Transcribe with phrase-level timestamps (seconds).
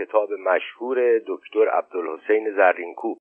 [0.00, 3.18] کتاب مشهور دکتر عبدالحسین زرینکوب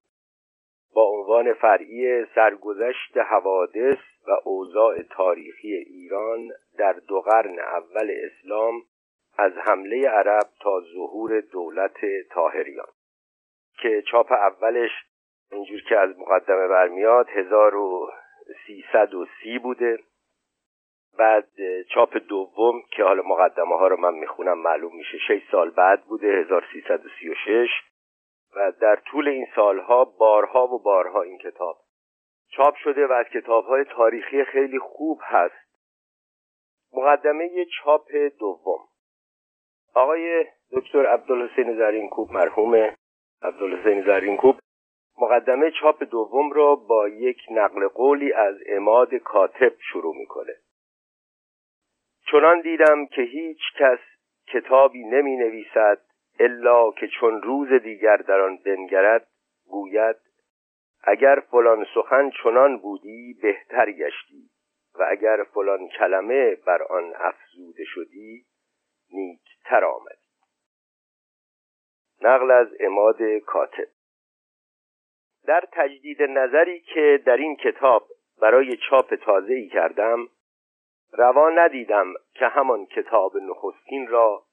[0.93, 8.81] با عنوان فرعی سرگذشت حوادث و اوضاع تاریخی ایران در دو قرن اول اسلام
[9.37, 11.97] از حمله عرب تا ظهور دولت
[12.31, 12.87] تاهریان
[13.81, 14.91] که چاپ اولش
[15.51, 19.99] اینجور که از مقدمه برمیاد 1330 بوده.
[21.19, 21.47] بعد
[21.93, 26.27] چاپ دوم که حالا مقدمه ها رو من می‌خونم معلوم میشه 6 سال بعد بوده
[26.27, 27.69] 1336
[28.55, 31.77] و در طول این سالها بارها و بارها این کتاب
[32.51, 35.69] چاپ شده و از کتابهای تاریخی خیلی خوب هست.
[36.93, 38.79] مقدمه چاپ دوم.
[39.95, 42.95] آقای دکتر عبدالحسین زرینکوب مرحوم
[43.41, 44.55] عبدالحسین زرینکوب
[45.21, 50.53] مقدمه چاپ دوم را با یک نقل قولی از اماد کاتب شروع می‌کنه.
[52.31, 53.99] چنان دیدم که هیچ کس
[54.47, 56.01] کتابی نمی نویسد
[56.39, 59.27] الا که چون روز دیگر در آن بنگرد
[59.69, 60.15] گوید
[61.03, 64.49] اگر فلان سخن چنان بودی بهتر گشتی
[64.99, 68.45] و اگر فلان کلمه بر آن افزوده شدی
[69.13, 70.29] نیکتر آمدی.
[72.21, 73.87] نقل از اماد کاتب.
[75.47, 78.07] در تجدید نظری که در این کتاب
[78.41, 80.27] برای چاپ تازه ای کردم
[81.11, 84.43] روا ندیدم که همان کتاب نخستین را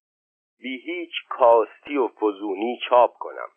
[0.58, 3.48] بی هیچ کاستی و فزونی چاپ کنم.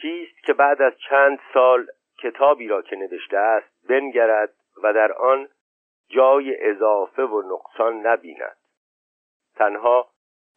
[0.00, 1.86] کیست که بعد از چند سال
[2.22, 5.48] کتابی را که نوشته است بنگرد و در آن
[6.08, 8.56] جای اضافه و نقصان نبیند.
[9.56, 10.10] تنها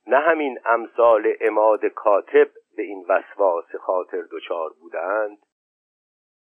[0.08, 5.38] نه همین امثال اماد کاتب به این وسواس خاطر دچار بودند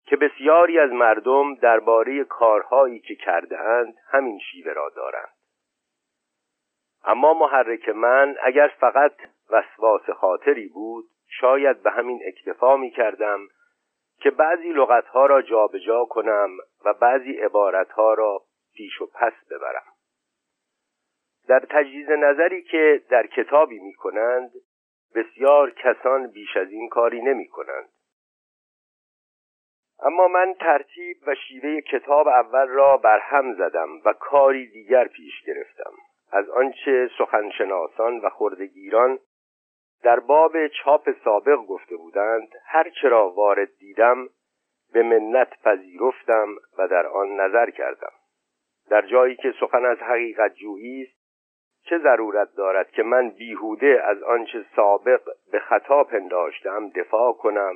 [0.07, 5.33] که بسیاری از مردم درباره کارهایی که کردهاند همین شیوه را دارند.
[7.05, 9.13] اما محرک من اگر فقط
[9.51, 11.05] وسواس خاطری بود
[11.41, 13.41] شاید به همین اکتفا می کردم
[14.21, 16.51] که بعضی لغتها را جابجا جا کنم
[16.85, 18.43] و بعضی عبارتها را
[18.75, 19.93] پیش و پس ببرم.
[21.49, 24.51] در تجهیز نظری که در کتابی می کنند
[25.15, 27.89] بسیار کسان بیش از این کاری نمی کنند.
[30.05, 35.43] اما من ترتیب و شیوه کتاب اول را بر هم زدم و کاری دیگر پیش
[35.47, 35.93] گرفتم.
[36.33, 39.19] از آنچه سخنشناسان و خردگیران
[40.03, 44.29] در باب چاپ سابق گفته بودند هر چرا وارد دیدم
[44.93, 46.49] به منت پذیرفتم
[46.79, 48.13] و در آن نظر کردم.
[48.91, 51.23] در جایی که سخن از حقیقت جویی است
[51.85, 55.21] چه ضرورت دارد که من بیهوده از آنچه سابق
[55.53, 57.75] به خطا پنداشتم دفاع کنم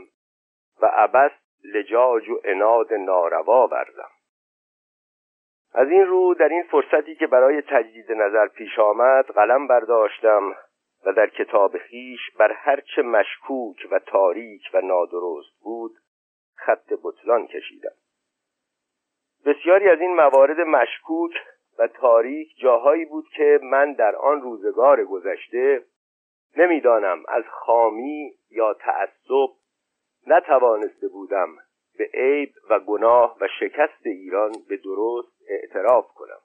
[0.82, 1.32] و عبس
[1.64, 4.10] لجاج و اناد ناروا ورزم.
[5.74, 10.56] از این رو در این فرصتی که برای تجدید نظر پیش آمد قلم برداشتم
[11.06, 15.92] و در کتاب خیش بر هرچه مشکوک و تاریک و نادرست بود
[16.56, 17.94] خط بطلان کشیدم.
[19.46, 21.32] بسیاری از این موارد مشکوک
[21.78, 25.84] و تاریک جاهایی بود که من در آن روزگار گذشته
[26.56, 29.52] نمی‌دانم از خامی یا تعصب
[30.26, 31.56] نتوانسته بودم
[31.98, 36.40] به عیب و گناه و شکست ایران به درست اعتراف کنم.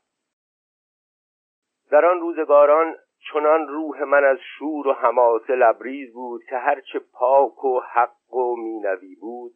[1.92, 2.96] در آن روزگاران
[3.32, 8.56] چنان روح من از شور و حماسه لبریز بود که هرچه پاک و حق و
[8.56, 9.54] مینوی بود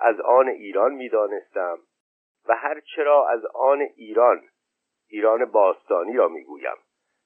[0.00, 1.78] از آن ایران می‌دانستم
[2.48, 4.42] و هرچرا از آن ایران
[5.08, 6.76] ایران باستانی را می‌گویم.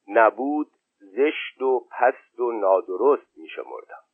[0.08, 4.05] نبود زشت و پست و نادرست میشمردم.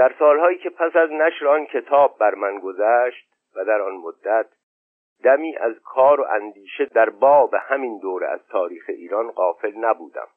[0.00, 4.46] در سالهایی که پس از نشر آن کتاب بر من گذشت و در آن مدت
[5.24, 10.28] دمی از کار و اندیشه در باب همین دوره از تاریخ ایران غافل نبودم.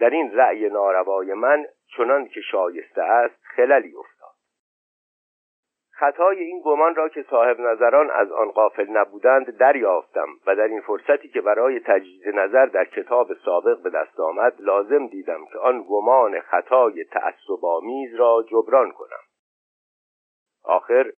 [0.00, 1.66] در این رأی ناروای من
[1.96, 4.17] چنان که شایسته است خللی افتاد.
[5.98, 10.80] خطای این گمان را که صاحب نظران از آن غافل نبودند دریافتم و در این
[10.80, 15.84] فرصتی که برای تجدید نظر در کتاب سابق به دست آمد لازم دیدم که آن
[15.88, 19.22] گمان خطای تعصبآمیز را جبران کنم.
[20.64, 21.12] آخر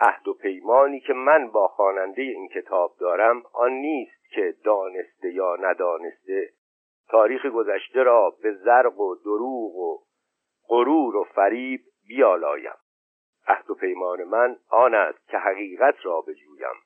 [0.00, 5.56] عهد و پیمانی که من با خواننده این کتاب دارم آن نیست که دانسته یا
[5.56, 6.48] ندانسته.
[7.08, 9.98] تاریخ گذشته را به زرق و دروغ و
[10.68, 12.87] غرور و فریب بیالایم.
[13.48, 16.76] عهد و پیمان من آن است که حقیقت را بجویم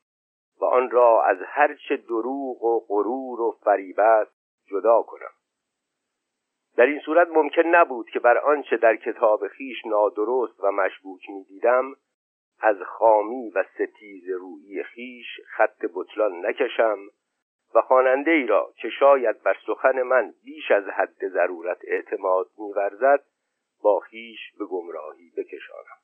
[0.60, 4.32] و آن را از هرچه دروغ و غرور و فریب است
[4.66, 5.30] جدا کنم.
[6.76, 11.94] در این صورت ممکن نبود که بر آنچه در کتاب خیش نادرست و مشبوک می‌دیدم
[12.60, 16.98] از خامی و ستیز روی خیش خط بطلان نکشم
[17.74, 23.24] و خواننده ای را که شاید بر سخن من بیش از حد ضرورت اعتماد میورزد
[23.82, 26.01] با خیش به گمراهی بکشانم.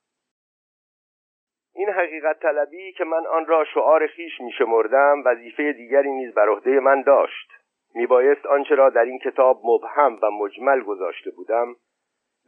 [1.78, 6.48] این حقیقت طلبی که من آن را شعار خیش می شمردم وظیفه دیگری نیز بر
[6.48, 7.50] عهده من داشت.
[7.94, 11.74] میبایست آنچه را در این کتاب مبهم و مجمل گذاشته بودم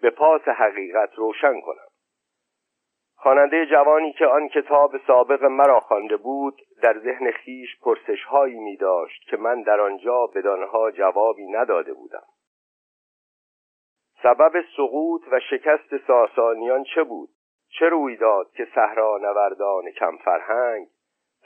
[0.03, 1.87] به پاس حقیقت روشن کنم.
[3.17, 9.29] خواننده جوانی که آن کتاب سابق مرا خوانده بود در ذهن خیش پرسشهایی می داشت
[9.31, 12.27] که من در آنجا بدانها جوابی نداده بودم.
[14.23, 17.29] سبب سقوط و شکست ساسانیان چه بود؟
[17.78, 20.88] چه روی داد که صحرا نوردان کم فرهنگ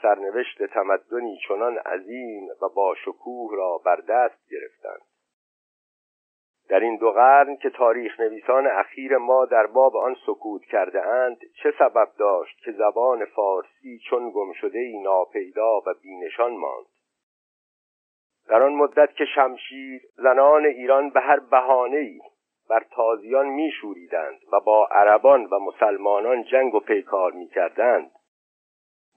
[0.01, 5.01] سرنوشت تمدنی چنان عظیم و با شکوه را بر دست گرفتند.
[6.69, 11.37] در این دو قرن که تاریخ نویسان اخیر ما در باب آن سکوت کرده اند
[11.63, 16.85] چه سبب داشت که زبان فارسی چون گم شده ای ناپیدا و بینشان ماند؟
[18.47, 21.39] در آن مدت که شمشیر زنان ایران به هر
[21.91, 22.19] ای
[22.69, 28.11] بر تازیان میشوریدند و با عربان و مسلمانان جنگ و پیکار می‌کردند.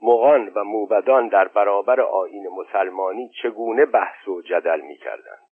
[0.03, 5.49] مغان و موبدان در برابر آین مسلمانی چگونه بحث و جدل می‌کردند؟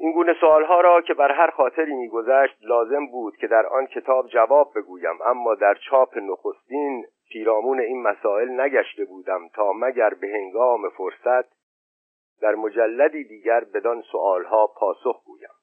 [0.00, 4.26] این گونه سوالها را که بر هر خاطری میگذشت لازم بود که در آن کتاب
[4.28, 10.88] جواب بگویم اما در چاپ نخستین پیرامون این مسائل نگشته بودم تا مگر به هنگام
[10.88, 11.58] فرصت
[12.40, 15.57] در مجلدی دیگر بدان سوالها پاسخ گویم.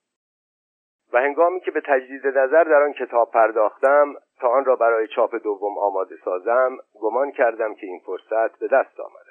[1.16, 5.36] و هنگامی که به تجدید نظر در آن کتاب پرداختم تا آن را برای چاپ
[5.36, 9.26] دوم آماده سازم گمان کردم که این فرصت به دست آمد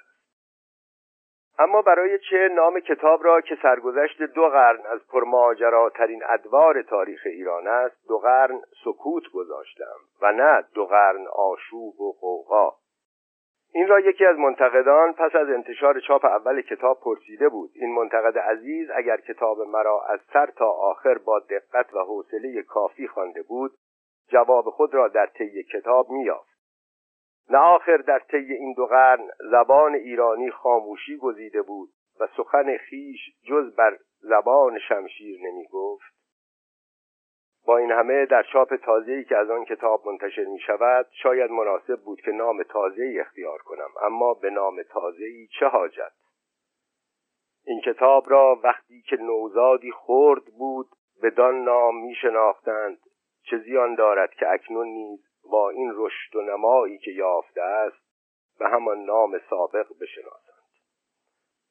[1.58, 7.68] اما برای چه نام کتاب را که سرگذشت دو قرن از پرماجراترین ادوار تاریخ ایران
[7.68, 12.72] است دو قرن سکوت گذاشتم و نه دو قرن آشوب و قوقا
[13.76, 17.70] این را یکی از منتقدان پس از انتشار چاپ اول کتاب پرسیده بود.
[17.74, 23.08] این منتقد عزیز اگر کتاب مرا از سر تا آخر با دقت و حوصله کافی
[23.08, 23.72] خوانده بود
[24.28, 26.54] جواب خود را در طی کتاب میافت
[27.50, 31.88] نه آخر در طی این دو قرن زبان ایرانی خاموشی گزیده بود
[32.20, 36.13] و سخن خیش جز بر زبان شمشیر نمی گفت
[37.66, 42.00] با این همه در چاپ تازه‌ای که از آن کتاب منتشر می شود شاید مناسب
[42.00, 46.12] بود که نام تازه‌ای اختیار کنم اما به نام تازه‌ای چه حاجت؟
[47.66, 50.86] این کتاب را وقتی که نوزادی خرد بود
[51.22, 52.98] بدان نام می شناختند
[53.50, 55.20] چه زیان دارد که اکنون نیز
[55.50, 58.04] با این رشد و نمایی که یافته است
[58.58, 60.54] به همان نام سابق بشناسند.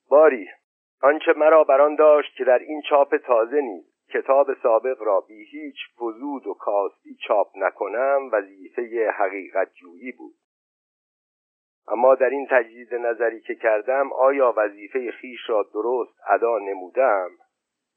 [0.09, 0.49] باری
[1.01, 5.45] آنچه مرا بر آن داشت که در این چاپ تازه نیز کتاب سابق را بی
[5.45, 10.35] هیچ فزود و کاستی چاپ نکنم وظیفه حقیقت جویی بود.
[11.87, 17.29] اما در این تجدید نظری که کردم آیا وظیفه خیش را درست ادا نمودم؟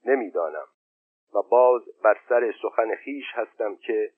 [0.05, 0.67] نمی‌دانم.
[1.33, 4.11] و باز بر سر سخن خیش هستم که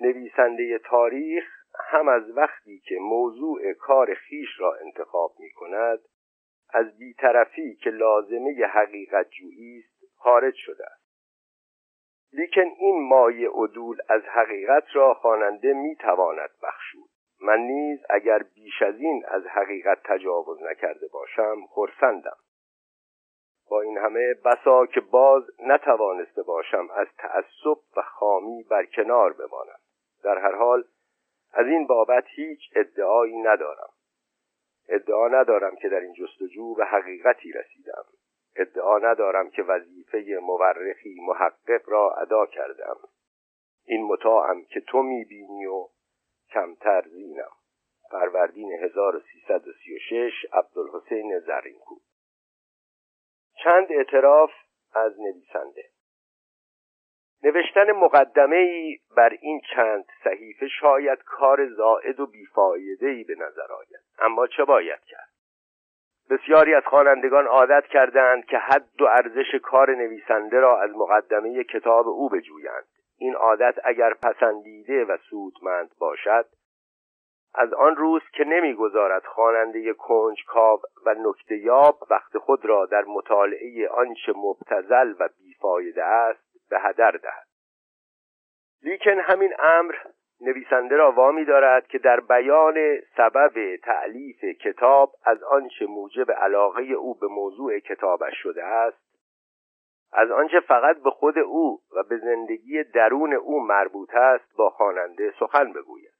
[0.00, 1.44] نویسنده تاریخ
[1.90, 5.98] هم از وقتی که موضوع کار خیش را انتخاب می کند
[6.70, 11.03] از بیطرفی که لازمه حقیقت جویی است خارج شده است.
[12.36, 17.08] لیکن این مایه عدول از حقیقت را خواننده می تواند بخشود.
[17.40, 22.36] من نیز اگر بیش از این از حقیقت تجاوز نکرده باشم خرسندم.
[23.70, 29.78] با این همه بسا که باز نتوانسته باشم از تعصب و خامی بر کنار بمانم
[30.24, 30.84] در هر حال
[31.52, 33.88] از این بابت هیچ ادعایی ندارم.
[34.88, 38.04] ادعا ندارم که در این جستجو به حقیقتی رسیدم.
[38.56, 42.96] ادعا ندارم که وظیفه مورخی محقق را ادا کردم.
[43.86, 45.88] این مطاعم که تو می‌بینی و
[46.50, 47.50] کمتر زینم.
[48.10, 51.96] فروردین 1336 عبدالحسین زرینکو
[53.64, 54.50] چند اعتراف
[54.92, 55.84] از نویسنده.
[57.42, 63.72] نوشتن مقدمه ای بر این چند صحیفه شاید کار زائد و بیفایده ای به نظر
[63.72, 64.04] آید.
[64.18, 65.33] اما چه باید کرد؟
[66.30, 72.08] بسیاری از خوانندگان عادت کردند که حد و ارزش کار نویسنده را از مقدمه کتاب
[72.08, 72.84] او بجویند.
[73.18, 76.46] این عادت اگر پسندیده و سودمند باشد
[77.54, 83.88] از آن روز که نمی‌گذارد خواننده کنجکاو و نکته یاب وقت خود را در مطالعه
[83.88, 87.46] آنچه مبتزل و بیفایده است به هدر دهد.
[88.82, 89.94] لیکن همین امر
[90.44, 97.14] نویسنده را وامی دارد که در بیان سبب تعلیف کتاب از آنچه موجب علاقه او
[97.14, 99.04] به موضوع کتابش شده است
[100.12, 105.34] از آنچه فقط به خود او و به زندگی درون او مربوط است با خواننده
[105.38, 106.14] سخن بگوید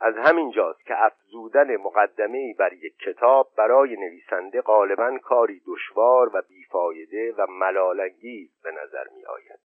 [0.00, 6.42] از همین جاست که افزودن مقدمه بر یک کتاب برای نویسنده غالبا کاری دشوار و
[6.48, 9.73] بیفایده و ملالانگیز به نظر می آید.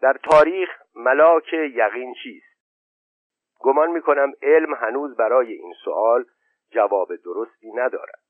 [0.00, 2.54] در تاریخ ملاک یقین چیست؟
[3.58, 6.24] گمان می کنم علم هنوز برای این سوال
[6.70, 8.20] جواب درستی ندارد.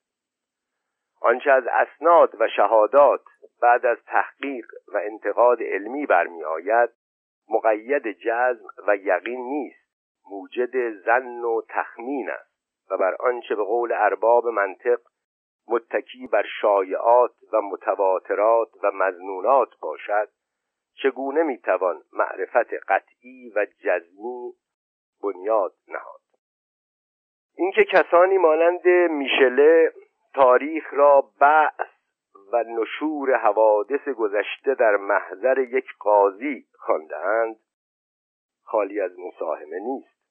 [1.21, 3.21] آنچه از اسناد و شهادات
[3.63, 6.91] بعد از تحقیق و انتقاد علمی برمی آید
[7.49, 9.85] مقید جزم و یقین نیست
[10.31, 12.55] موجد زن و تخمین است
[12.91, 15.01] و بر آنچه به قول ارباب منطق
[15.69, 20.29] متکی بر شایعات و متواترات و مزنونات باشد
[21.03, 24.53] چگونه می‌توان معرفت قطعی و جزمی
[25.23, 26.21] بنیاد نهاد؟
[27.57, 29.93] اینکه کسانی مانند میشله
[30.35, 31.95] تاریخ را بعث
[32.53, 37.57] و نشور حوادث گذشته در محضر یک قاضی خواندهاند
[38.63, 40.24] خالی از مساهمه نیست.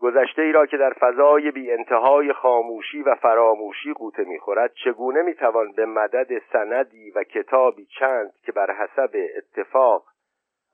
[0.00, 5.72] گذشته ای را که در فضای بی انتهای خاموشی و فراموشی قوطه می‌خورد چگونه می‌توان
[5.72, 10.04] به مدد سندی و کتابی چند که بر حسب اتفاق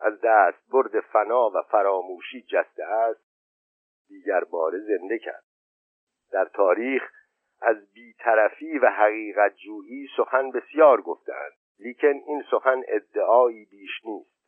[0.01, 3.31] از دست برد فنا و فراموشی جسته است
[4.09, 5.45] دیگر بار زنده کرد.
[6.33, 7.11] در تاریخ
[7.63, 14.40] از بیطرفی و حقیقت جویی سخن بسیار گفتند لیکن این سخن ادعایی بیش نیست.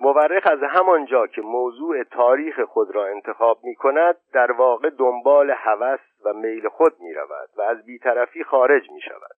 [0.00, 6.00] مورخ از همانجا که موضوع تاریخ خود را انتخاب می کند در واقع دنبال هوس
[6.24, 9.36] و میل خود می رود و از بیطرفی خارج می شود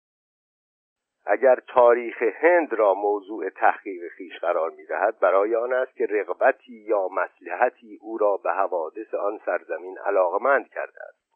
[1.27, 6.73] اگر تاریخ هند را موضوع تحقیق خیش قرار می دهد برای آن است که رغبتی
[6.73, 11.30] یا مسلحتی او را به حوادث آن سرزمین علاقمند کرده است.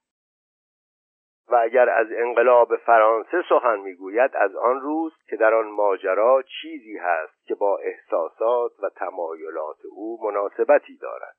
[1.48, 6.96] و اگر از انقلاب فرانسه سخن می‌گوید از آن روز که در آن ماجرا چیزی
[6.96, 11.36] هست که با احساسات و تمایلات او مناسبتی دارد.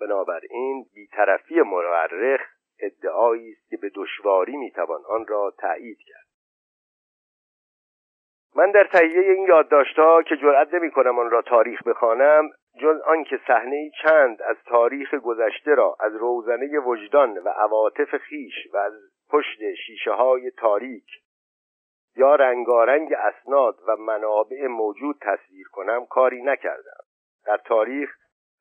[0.00, 2.40] بنابراین بیطرفی مورخ
[2.80, 6.24] ادعایی است که به دشواری می‌توان آن را تایید کرد.
[8.56, 12.50] من در تهیه این یادداشتها که جرأت نمی‌کنم آن را تاریخ بخوانم
[12.80, 18.76] جز آنکه صحنه چند از تاریخ گذشته را از روزنه وجدان و عواطف خیش و
[18.76, 18.92] از
[19.30, 21.06] پشت شیشه های تاریک
[22.16, 27.04] یا رنگارنگ اسناد و منابع موجود تصویر کنم کاری نکردم.
[27.46, 28.10] در تاریخ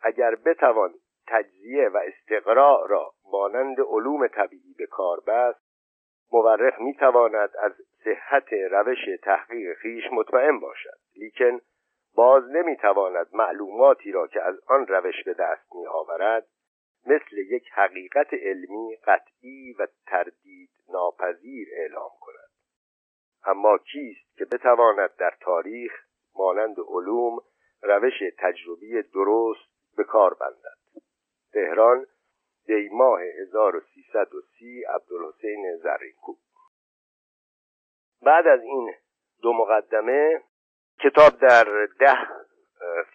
[0.02, 0.94] اگر بتوان
[1.28, 5.64] تجزیه و استقراء را مانند علوم طبیعی به کار بست
[6.32, 7.72] مورخ می‌تواند از
[8.04, 10.98] صحت روش تحقیق خیش مطمئن باشد.
[11.16, 11.60] لیکن
[12.16, 16.48] باز نمی‌تواند معلوماتی را که از آن روش به دست می آورد
[17.06, 22.50] مثل یک حقیقت علمی قطعی و تردید ناپذیر اعلام کند.
[23.46, 25.92] اما کیست که بتواند در تاریخ
[26.36, 27.40] مانند علوم
[27.82, 31.04] روش تجربی درست به کار بندد؟
[31.54, 32.06] تهران
[32.66, 36.38] دیماه 1330 عبدالحسین زرینکوب.
[38.22, 38.94] بعد از این
[39.42, 40.44] دو مقدمه
[41.00, 42.28] کتاب در ده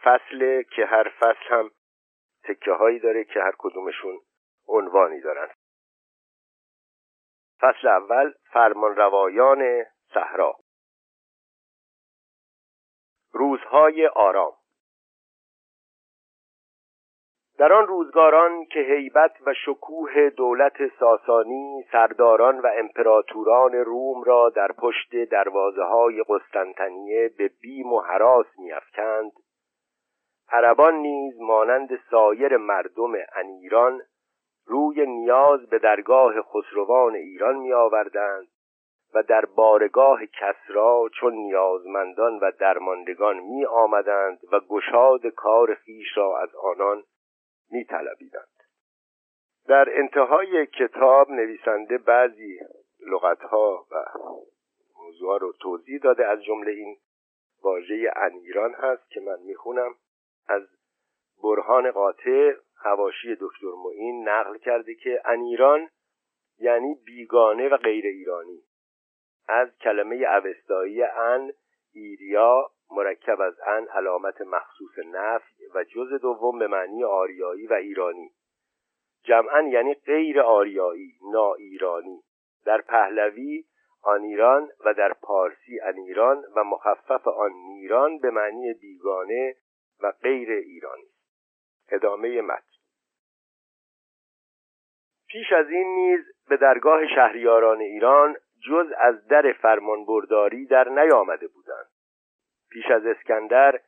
[0.03, 1.71] فصله که هر فصل هم
[2.45, 4.21] تکه هایی داره که هر کدومشون
[4.69, 5.49] عنوانی دارن.
[7.61, 10.57] فصل اول فرمان روایان صحرا.
[13.33, 14.58] روزهای آرام.
[17.59, 24.73] در آن روزگاران که هیبت و شکوه دولت ساسانی سرداران و امپراتوران روم را در
[24.73, 29.33] پشت دروازه های قسطنطنیه به بیم و حراس میافکند
[30.53, 34.01] عربان نیز مانند سایر مردم انیران
[34.67, 38.49] روی نیاز به درگاه خسروان ایران می آوردند
[39.15, 46.39] و در بارگاه کسرا چون نیازمندان و درماندگان می آمدند و گشاد کار خیش را
[46.39, 47.03] از آنان
[47.71, 47.87] می
[49.69, 52.59] در انتهای کتاب نویسنده بعضی
[53.07, 54.05] لغتها و
[54.97, 56.27] موضوع رو توضیح داده.
[56.27, 56.97] از جمله این
[57.63, 59.95] واژه انیران هست که من می‌خونم.
[60.49, 60.63] از
[61.43, 65.89] برهان قاطع هواشی دکتر معین نقل کرده که انیران
[66.59, 68.63] یعنی بیگانه و غیر ایرانی.
[69.49, 71.53] از کلمه اوستایی ان
[71.93, 78.31] ایریا مرکب از ان علامت مخصوص نفی و جز دوم به معنی آریایی و ایرانی.
[79.23, 82.23] جمعا یعنی غیر آریایی نا ایرانی.
[82.65, 83.65] در پهلوی
[84.03, 89.55] آن ایران و در پارسی ان ایران و مخفف آن نیران به معنی بیگانه
[90.01, 91.09] و غیر ایرانی.
[91.89, 92.63] ادامه متن.
[95.29, 98.37] پیش از این نیز به درگاه شهریاران ایران
[98.69, 101.89] جز از در فرمانبرداری در نیامده بودند.
[102.71, 103.81] پیش از اسکندر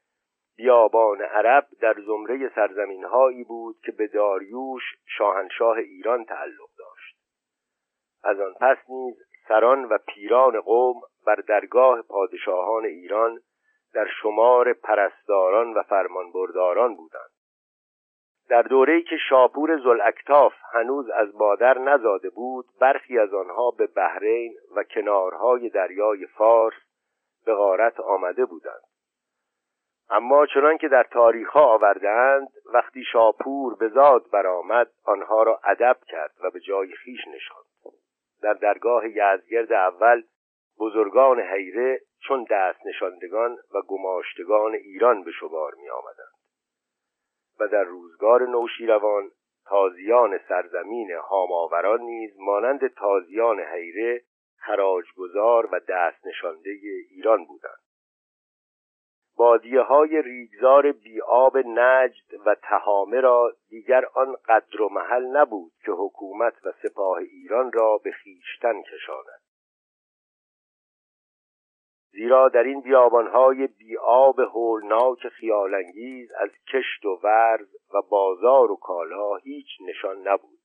[0.61, 7.17] بیابان عرب در زمره سرزمین هایی بود که به داریوش شاهنشاه ایران تعلق داشت.
[8.25, 9.14] از آن پس نیز
[9.49, 13.40] سران و پیران قوم بر درگاه پادشاهان ایران
[13.95, 17.31] در شمار پرستاران و فرمانبرداران بودند.
[18.49, 24.55] در دوره‌ای که شاپور زلاکتاف هنوز از مادر نزاده بود برخی از آنها به بحرین
[24.76, 26.75] و کنارهای دریای فارس
[27.47, 28.89] به غارت آمده بودند.
[30.11, 36.35] اما چنان که در تاریخها آوردهاند وقتی شاپور به زاد برآمد آنها را ادب کرد
[36.43, 37.95] و به جای خیش نشاند.
[38.43, 40.23] در درگاه یزگرد اول
[40.81, 46.40] بزرگان حیره چون دست نشاندگان و گماشتگان ایران به شمار می آمدند
[47.61, 49.31] و در روزگار نوشیروان
[49.67, 54.23] تازیان سرزمین هاماوران نیز مانند تازیان حیره
[54.57, 56.71] خراجگذار و دست نشانده
[57.11, 57.89] ایران بودند.
[59.40, 65.92] بادیه های ریگزار بیاب نجد و تهامه را دیگر آن قدر و محل نبود که
[65.92, 69.40] حکومت و سپاه ایران را به خیشتن کشاند.
[72.11, 79.37] زیرا در این بیابانهای بیاب هولناک خیالانگیز از کشت و ورز و بازار و کالا
[79.37, 80.60] هیچ نشان نبود.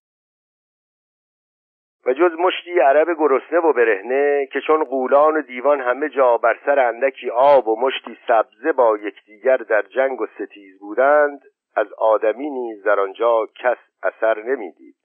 [2.05, 6.59] و جز مشتی عرب گرسنه و برهنه که چون قولان و دیوان همه جا بر
[6.65, 11.41] سر اندکی آب و مشتی سبزه با یکدیگر در جنگ و ستیز بودند
[11.75, 14.95] از آدمی نیز در آنجا کس اثر نمی‌دید.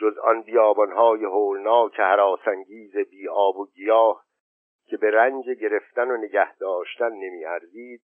[0.00, 4.24] جز آن بیابانهای هولناک هراسانگیز بی آب و گیاه
[4.86, 8.02] که به رنج گرفتن و نگه داشتن نمیارزید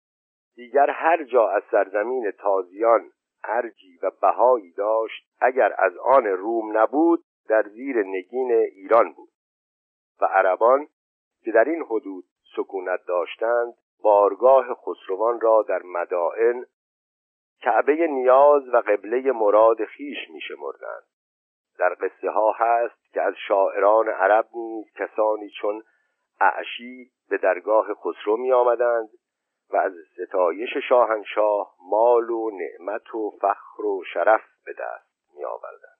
[0.56, 3.10] دیگر هر جا از سرزمین تازیان
[3.44, 9.30] ارجی و بهایی داشت اگر از آن روم نبود در زیر نگین ایران بود
[10.22, 10.88] و عربان
[11.44, 12.24] که در این حدود
[12.56, 16.66] سکونت داشتند بارگاه خسروان را در مدائن
[17.62, 21.04] کعبه نیاز و قبله مراد خیش می شمردند.
[21.80, 25.84] در قصه ها هست که از شاعران عرب نیز کسانی چون
[26.42, 29.10] اعشی به درگاه خسرو می آمدند
[29.70, 35.91] و از ستایش شاهنشاه مال و نعمت و فخر و شرف به دست می آوردند.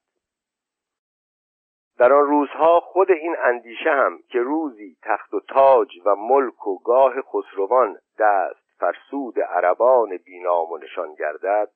[2.01, 6.79] در آن روزها خود این اندیشه هم که روزی تخت و تاج و ملک و
[6.79, 11.69] گاه خسروان دست فرسود عربان بینام و نشان گردد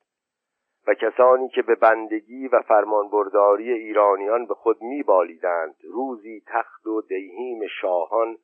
[0.87, 7.67] و کسانی که به بندگی و فرمانبرداری ایرانیان به خود میبالیدند روزی تخت و دیهیم
[7.81, 8.37] شاهان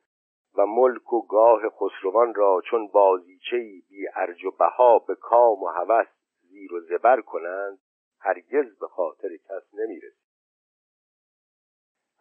[0.56, 5.66] و ملک و گاه خسروان را چون بازیچهای بی ارج و بها به کام و
[5.66, 6.08] هوس
[6.40, 7.78] زیر و زبر کنند
[8.20, 10.21] هرگز به خاطر کس نمی‌رسید.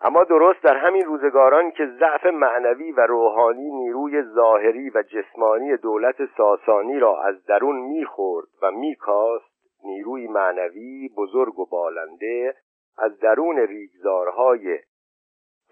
[0.04, 6.16] اما درست در همین روزگاران که ضعف معنوی و روحانی نیروی ظاهری و جسمانی دولت
[6.38, 9.52] ساسانی را از درون می‌خورد و میکاست
[9.84, 12.56] نیروی معنوی بزرگ و بالنده
[12.98, 14.80] از درون ریگزارهای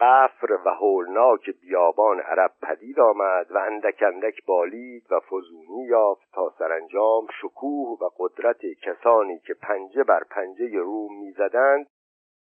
[0.01, 6.53] قفر و هولناک بیابان عرب پدید آمد و اندک اندک بالید و فزونی یافت تا
[6.59, 11.87] سرانجام شکوه و قدرت کسانی که پنجه بر پنجه روم می‌زدند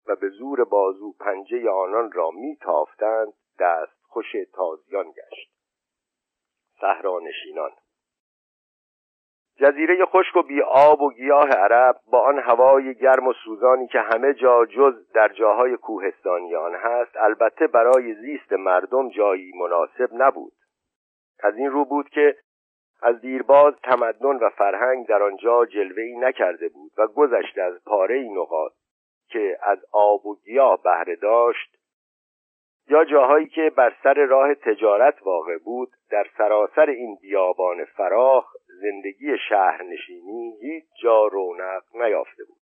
[0.07, 5.51] و به زور بازو پنجه آنان را میتافتند دست خوش تازیان گشت.
[6.81, 7.71] صحرانشینان
[9.57, 14.01] جزیره خشک و بی آب و گیاه عرب با آن هوای گرم و سوزانی که
[14.01, 20.53] همه جا جز در جاهای کوهستانی آن هست البته برای زیست مردم جایی مناسب نبود.
[21.43, 22.37] از این رو بود که
[23.03, 28.73] از دیرباز تمدن و فرهنگ در آنجا جلوهی نکرده بود و گذشته از پاره نقاط.
[29.29, 31.75] که از آب و گیاه بهره داشت
[32.89, 39.39] یا جاهایی که بر سر راه تجارت واقع بود در سراسر این بیابان فراخ زندگی
[39.49, 42.65] شهرنشینی هیچ جا رونق نیافته بود.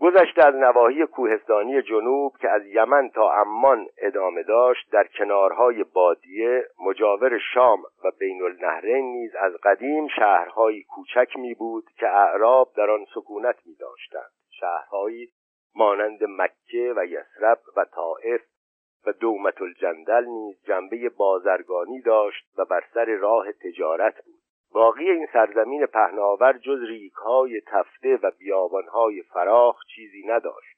[0.00, 6.64] گذشته از نواحی کوهستانی جنوب که از یمن تا عمان ادامه داشت در کنارهای بادیه
[6.86, 12.90] مجاور شام و بین النهرین نیز از قدیم شهرهایی کوچک می بود که اعراب در
[12.90, 14.30] آن سکونت می داشتند
[14.64, 15.32] شهرهایی
[15.74, 18.42] مانند مکه و یسرب و طائف
[19.06, 24.40] و دومت الجندل نیز جنبه بازرگانی داشت و بر سر راه تجارت بود.
[24.72, 30.76] باقی این سرزمین پهناور جز ریکهای تفته و بیابانهای فراخ چیزی نداشت.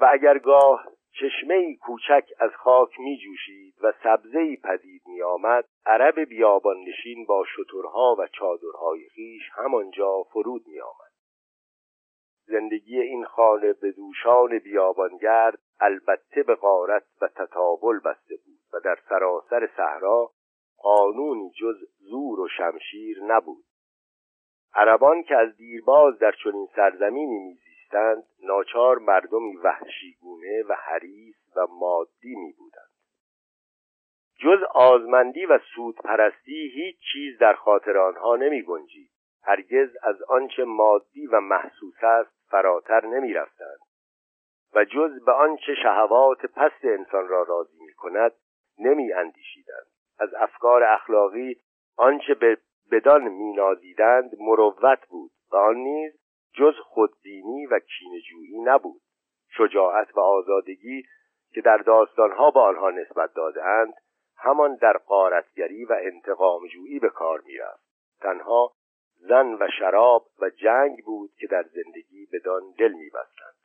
[0.00, 0.86] و اگرگاه
[1.20, 7.44] چشمه کوچک از خاک می جوشید و سبزه پدید می آمد عرب بیابان نشین با
[7.44, 11.05] شترها و چادرهای خیش همانجا فرود می آمد
[12.46, 18.98] زندگی این خانه به دوشان بیابانگرد البته به غارت و تطاول بسته بود و در
[19.08, 20.30] سراسر صحرا
[20.78, 23.64] قانونی جز زور و شمشیر نبود.
[24.74, 32.34] عربان که از دیرباز در چنین سرزمینی میزیستند ناچار مردمی وحشیگونه و حریص و مادی
[32.36, 32.90] می بودند
[34.38, 39.10] جز آزمندی و سودپرستی هیچ چیز در خاطر آنها نمی گنجید
[39.46, 43.78] هرگز از آنچه مادی و محسوس است فراتر نمی رفتند
[44.74, 48.32] و جز به آنچه شهوات پست انسان را راضی می کند
[48.78, 49.86] نمی اندیشیدند
[50.18, 51.56] از افکار اخلاقی
[51.96, 52.58] آنچه به
[52.92, 56.12] بدان مینازیدند مروت بود و آن نیز
[56.54, 59.00] جز خودبینی و کینجویی نبود.
[59.56, 61.02] شجاعت و آزادگی
[61.54, 63.94] که در داستانها به آنها نسبت دادهاند
[64.36, 67.86] همان در قارتگری و انتقامجویی به کار می‌رفت.
[68.20, 68.72] تنها
[69.18, 73.56] زن و شراب و جنگ بود که در زندگی بدان دل میبستند.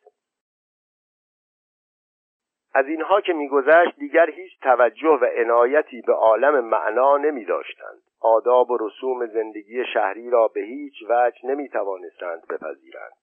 [2.74, 8.72] از اینها که میگذشت دیگر هیچ توجه و عنایتی به عالم معنا نمی داشتند آداب
[8.72, 13.14] و رسوم زندگی شهری را به هیچ وجه نمی توانستند بپذیرند.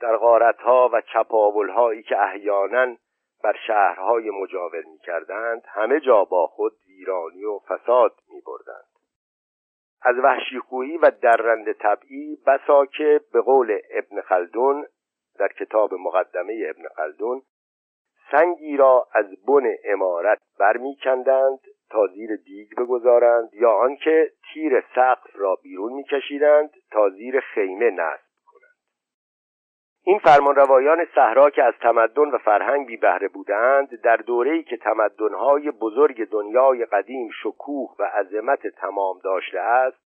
[0.00, 2.96] در غارتها و چپاولهایی که احیانا
[3.42, 8.97] بر شهرهای مجاور می کردند همه جا با خود ویرانی و فساد می بردند
[10.02, 14.86] از وحشیخویی و درنده طبعی بسا که به قول ابن خلدون
[15.38, 17.42] در کتاب مقدمه ابن خلدون
[18.30, 21.58] سنگی را از بن امارت برمیکندند
[21.90, 28.27] تا زیر دیگ بگذارند یا آنکه تیر سقف را بیرون میکشیدند تا زیر خیمه نصب
[30.08, 35.70] این فرمانروایان صحرا که از تمدن و فرهنگ بی بهره بودند در دوره‌ای که تمدن‌های
[35.70, 39.98] بزرگ دنیای قدیم شکوه و عظمت تمام داشته است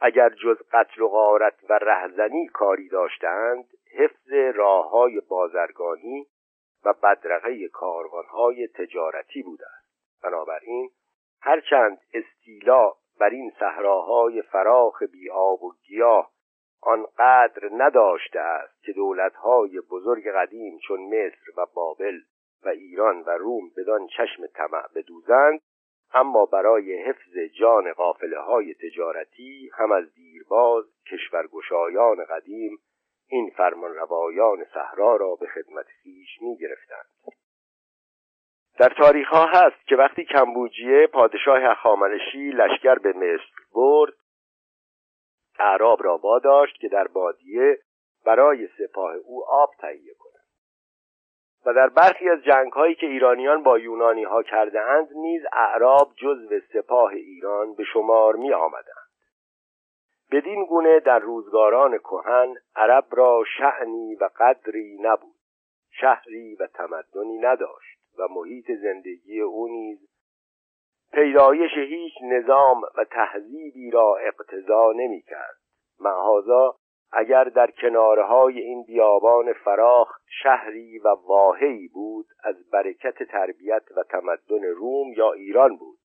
[0.00, 3.64] اگر جز قتل و غارت و رهزنی کاری داشتند
[3.98, 6.26] حفظ راههای بازرگانی
[6.84, 10.90] و بدرقه کاروانهای تجارتی است بنابراین
[11.42, 16.30] هرچند استیلا بر این صحراهای فراخ بی آب و گیاه
[16.82, 22.20] آنقدر نداشته است که دولتهای بزرگ قدیم چون مصر و بابل
[22.64, 25.60] و ایران و روم بدان چشم طمع بدوزند
[26.14, 32.78] اما برای حفظ جان قافله های تجارتی هم از دیرباز کشورگشایان قدیم
[33.28, 37.06] این فرمان روایان صحرا را به خدمت خیش می گرفتند.
[38.78, 44.12] در تاریخ ها هست که وقتی کمبوجیه پادشاه هخامنشی لشکر به مصر برد
[45.58, 47.78] اعراب را واداشت که در بادیه
[48.24, 50.32] برای سپاه او آب تهیه کنند
[51.66, 56.12] و در برخی از جنگ هایی که ایرانیان با یونانی ها کرده اند نیز اعراب
[56.16, 59.12] جزو سپاه ایران به شمار می آمدند
[60.32, 65.34] بدین گونه در روزگاران کهن عرب را شعنی و قدری نبود.
[66.00, 69.98] شهری و تمدنی نداشت و محیط زندگی او نیز
[71.12, 75.56] پیدایش هیچ نظام و تهذیبی را اقتضا نمی کرد
[77.12, 84.64] اگر در کنارهای این بیابان فراخ شهری و واهی بود از برکت تربیت و تمدن
[84.64, 85.98] روم یا ایران بود.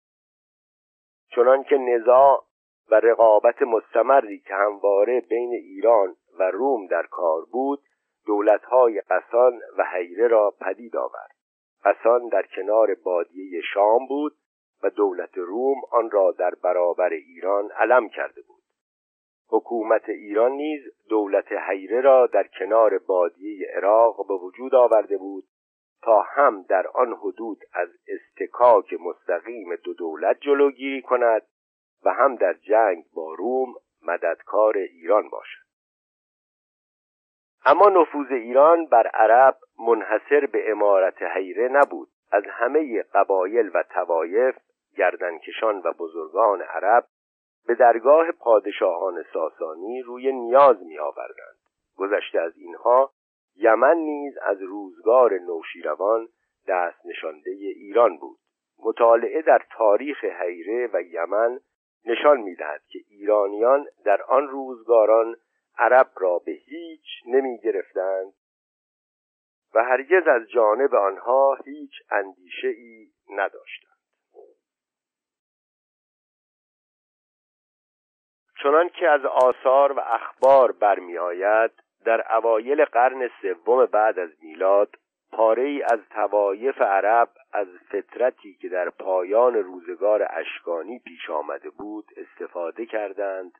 [1.35, 2.43] چنان که نزاع
[2.91, 7.79] و رقابت مستمری که همواره بین ایران و روم در کار بود
[8.25, 11.35] دولتهای قسان و حیره را پدید آورد.
[11.85, 14.33] قسان در کنار بادیه شام بود
[14.83, 18.63] و دولت روم آن را در برابر ایران علم کرده بود.
[19.49, 25.43] حکومت ایران نیز دولت حیره را در کنار بادیه عراق به وجود آورده بود
[26.01, 31.41] تا هم در آن حدود از استکاک مستقیم دو دولت جلوگیری کند
[32.05, 35.67] و هم در جنگ با روم مددکار ایران باشد.
[37.65, 42.09] اما نفوذ ایران بر عرب منحصر به امارت حیره نبود.
[42.31, 44.55] از همه قبایل و توایف
[44.97, 47.05] گردنکشان و بزرگان عرب
[47.67, 51.57] به درگاه پادشاهان ساسانی روی نیاز می آوردند
[51.97, 53.11] گذشته از اینها
[53.55, 56.29] یمن نیز از روزگار نوشیروان
[56.67, 58.37] دست نشانده ایران بود.
[58.83, 61.59] مطالعه در تاریخ حیره و یمن
[62.05, 65.35] نشان می‌دهد که ایرانیان در آن روزگاران
[65.77, 68.33] عرب را به هیچ نمی گرفتند
[69.75, 73.86] و هرگز از جانب آنها هیچ اندیشه ای نداشتند.
[78.63, 81.71] چنان که از آثار و اخبار برمی آید
[82.05, 84.95] در اوایل قرن سوم بعد از میلاد
[85.31, 92.85] پاره از توایف عرب از فطرتی که در پایان روزگار اشکانی پیش آمده بود استفاده
[92.85, 93.51] کردند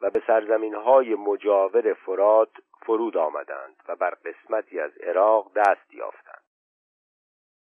[0.00, 2.50] و به سرزمین های مجاور فرات
[2.86, 6.42] فرود آمدند و بر قسمتی از عراق دست یافتند.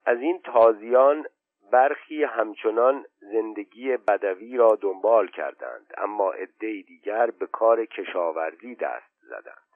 [0.07, 1.27] از این تازیان
[1.73, 9.67] برخی همچنان زندگی بدوی را دنبال کردند اما عده دیگر به کار کشاورزی دست زدند.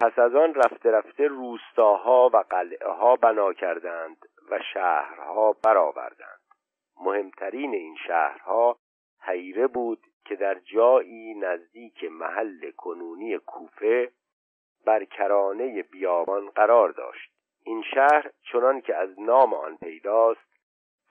[0.00, 4.16] پس از آن رفته رفته روستاها و قلعه ها بنا کردند
[4.50, 6.40] و شهرها برآوردند.
[7.00, 8.76] مهمترین این شهرها
[9.22, 14.12] حیره بود که در جایی نزدیک محل کنونی کوفه
[14.86, 17.32] بر کرانه بیابان قرار داشت.
[17.64, 20.49] این شهر چنان که از نام آن پیداست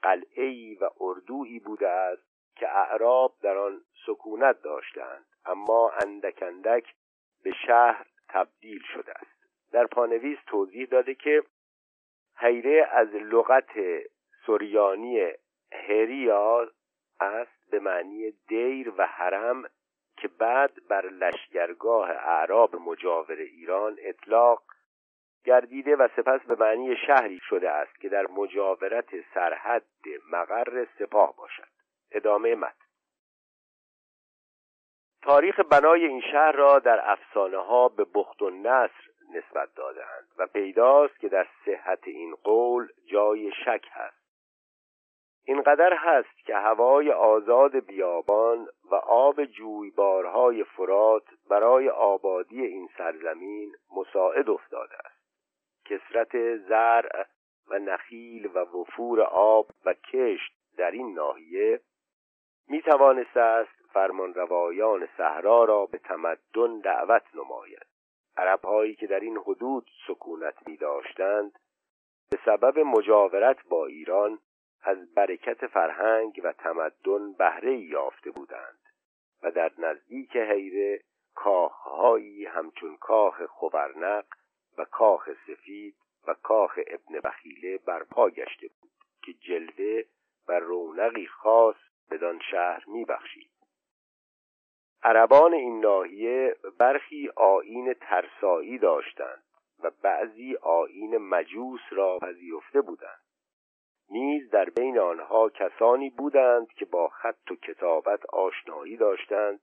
[0.02, 2.22] قلعه‌ای و اردویی بوده است
[2.56, 6.94] که اعراب در آن سکونت داشتند اما اندک اندک
[7.42, 9.40] به شهر تبدیل شده است.
[9.72, 11.42] در پانویس توضیح داده که
[12.36, 13.70] حیره از لغت
[14.46, 15.32] سوریانی
[15.72, 16.70] هریا
[17.20, 19.64] است به معنی دیر و حرم
[20.16, 24.62] که بعد بر لشگرگاه اعراب مجاور ایران اطلاق
[25.44, 29.84] گردیده و سپس به معنی شهری شده است که در مجاورت سرحد
[30.32, 31.68] مقر سپاه باشد.
[32.10, 32.74] ادامه متن.
[35.22, 40.46] تاریخ بنای این شهر را در افسانه ها به بخت و نصر نسبت دادهاند و
[40.46, 44.20] پیداست که در صحت این قول جای شک هست.
[45.44, 54.50] اینقدر هست که هوای آزاد بیابان و آب جویبارهای فرات برای آبادی این سرزمین مساعد
[54.50, 55.19] افتاده است.
[55.90, 57.26] کسرت زرع
[57.68, 61.80] و نخیل و وفور آب و کشت در این ناحیه
[62.68, 67.86] می توانست است فرمانروایان صحرا را به تمدن دعوت نماید.
[68.36, 71.58] عربهایی که در این حدود سکونت می داشتند
[72.30, 74.38] به سبب مجاورت با ایران
[74.82, 78.78] از برکت فرهنگ و تمدن بهره یافته بودند
[79.42, 81.00] و در نزدیک حیره
[81.34, 84.24] کاخهایی همچون کاخ خبرنق
[84.78, 85.94] و کاخ سفید
[86.26, 88.90] و کاخ ابن بخیله برپا گشته بود
[89.22, 90.02] که جلوه
[90.48, 91.76] و رونقی خاص
[92.10, 93.50] بدان شهر میبخشید.
[95.02, 99.42] عربان این ناحیه برخی آیین ترسایی داشتند
[99.82, 103.20] و بعضی آیین مجوس را پذیرفته بودند.
[104.10, 109.60] نیز در بین آنها کسانی بودند که با خط و کتابت آشنایی داشتند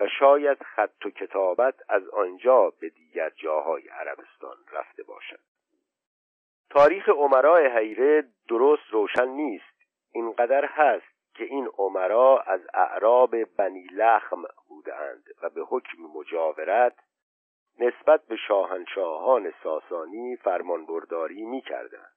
[0.00, 5.40] و شاید خط و کتابت از آنجا به دیگر جاهای عربستان رفته باشد
[6.70, 9.76] تاریخ عمرای حیره درست روشن نیست
[10.12, 16.96] اینقدر هست که این عمرا از اعراب بنی لخم بودند و به حکم مجاورت
[17.78, 22.15] نسبت به شاهنشاهان ساسانی فرمانبرداری می کردند.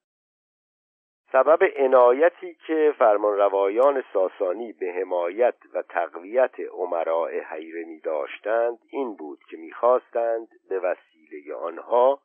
[1.32, 9.40] سبب عنایتی که فرمانروایان ساسانی به حمایت و تقویت عمراء حیره می داشتند این بود
[9.50, 12.20] که می‌خواستند به وسیله آنها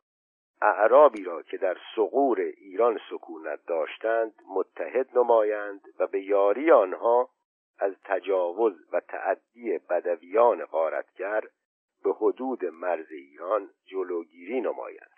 [0.61, 7.29] اعرابی را که در سقور ایران سکونت داشتند متحد نمایند و به یاری آنها
[7.79, 11.43] از تجاوز و تعدی بدویان غارتگر
[12.03, 15.14] به حدود مرز ایران جلوگیری نمایند.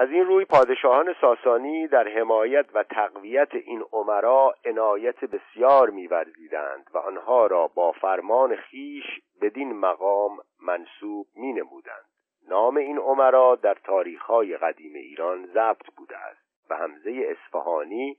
[0.00, 6.98] از این روی پادشاهان ساسانی در حمایت و تقویت این عمرا عنایت بسیار می‌ورزیدند و
[6.98, 9.04] آنها را با فرمان خیش
[9.42, 12.04] بدین مقام منصوب نمودند
[12.48, 18.16] نام این عمرا در تاریخهای قدیم ایران ضبط بوده است و حمزه اصفهانی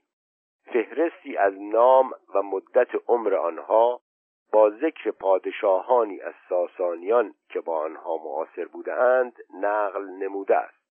[0.72, 4.00] فهرستی از نام و مدت عمر آنها
[4.52, 10.81] با ذکر پادشاهانی از ساسانیان که با آنها معاصر بودند نقل نموده است.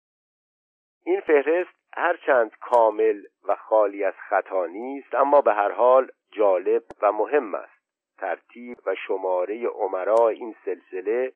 [1.06, 7.12] این فهرست هرچند کامل و خالی از خطا نیست اما به هر حال جالب و
[7.12, 7.82] مهم است.
[8.18, 11.34] ترتیب و شماره عمرا این سلسله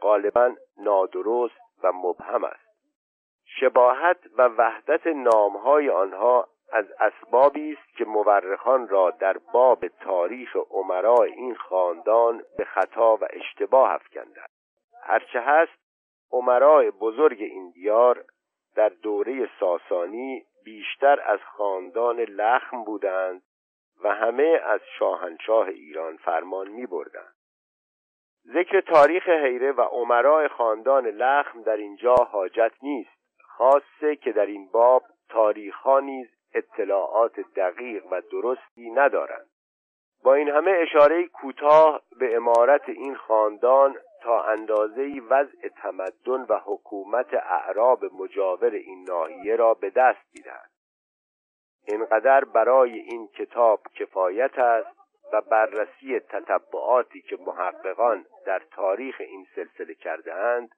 [0.00, 2.70] غالبا نادرست و مبهم است.
[3.44, 11.22] شباهت و وحدت نامهای آنها از اسبابی است که مورخان را در باب تاریخ عمرا
[11.22, 14.50] این خاندان به خطا و اشتباه افکندند.
[15.02, 15.80] هرچه هست
[16.32, 18.24] عمرای بزرگ این دیار
[18.76, 23.42] در دوره ساسانی بیشتر از خاندان لخم بودند
[24.04, 27.34] و همه از شاهنشاه ایران فرمان می بردند.
[28.46, 33.10] ذکر تاریخ حیره و عمرای خاندان لخم در اینجا حاجت نیست
[33.42, 39.50] خاصه که در این باب تاریخها نیز اطلاعات دقیق و درستی ندارند
[40.24, 47.34] با این همه اشاره کوتاه به امارت این خاندان تا اندازه وضع تمدن و حکومت
[47.34, 50.70] اعراب مجاور این ناحیه را به دست می‌دهد.
[51.84, 55.00] اینقدر برای این کتاب کفایت است
[55.32, 60.74] و بررسی تتبعاتی که محققان در تاریخ این سلسله کرده اند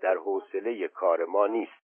[0.00, 1.86] در حوصله کار ما نیست.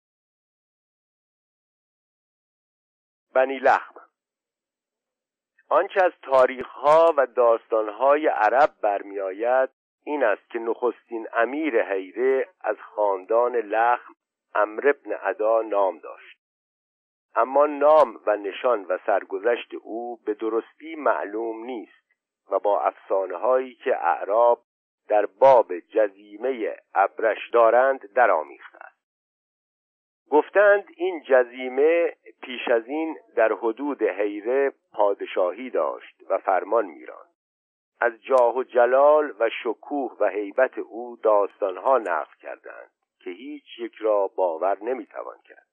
[3.33, 3.95] بنی لخم
[5.69, 9.69] آنچه از تاریخها و داستانهای عرب برمیآید
[10.07, 14.13] این است که نخستین امیر حیره از خاندان لخم
[14.55, 16.37] امر ابن عدا نام داشت.
[17.35, 22.13] اما نام و نشان و سرگذشت او به درستی معلوم نیست
[22.51, 24.61] و با افسانه هایی که اعراب
[25.07, 28.97] در باب جزیمه ابرش دارند درآمیخته است.
[30.29, 37.26] گفتند این جزیمه پیش از این در حدود حیره پادشاهی داشت و فرمان میراند
[37.99, 43.95] از جاه و جلال و شکوه و هیبت او داستانها نقل کردند که هیچ یک
[43.95, 45.67] را باور نمی‌توان کرد.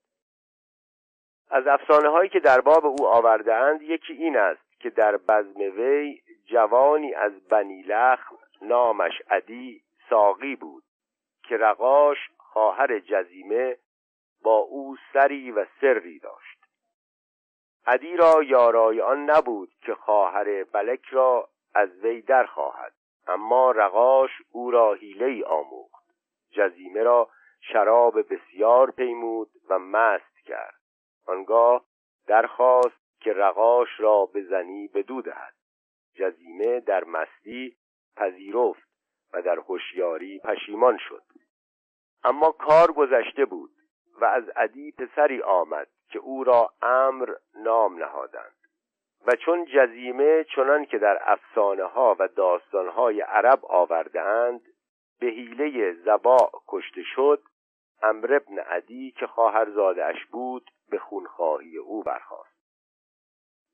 [1.50, 6.20] از افسانه هایی که در باب او آوردهاند یکی این است که در بزم وی
[6.46, 10.84] جوانی از بنی لخم نامش عدی ساقی بود
[11.42, 13.76] که رقاش خواهر جزیمه
[14.42, 16.58] با او سری و سری داشت.
[17.87, 22.92] عدی را یارای آن نبود که خواهر بلک را از وی در خواهد
[23.26, 26.04] اما رقاش او را حیله آموخت.
[26.50, 27.28] جزیمه را
[27.60, 30.80] شراب بسیار پیمود و مست کرد.
[31.26, 31.84] آنگاه
[32.26, 35.22] درخواست که رقاش را به زنی بدو
[36.14, 37.76] جزیمه در مستی
[38.16, 38.88] پذیرفت
[39.32, 41.22] و در هوشیاری پشیمان شد.
[42.24, 43.70] اما کار گذشته بود
[44.20, 48.63] و از عدی پسری آمد که او را امر نام نهادند.
[49.26, 54.60] و چون جزیمه چنان که در افسانه ها و داستان های عرب آوردهاند
[55.20, 57.42] به حیله زبا کشته شد
[58.02, 62.54] امر ابن عدی که خواهر اش بود به خونخواهی او برخاست.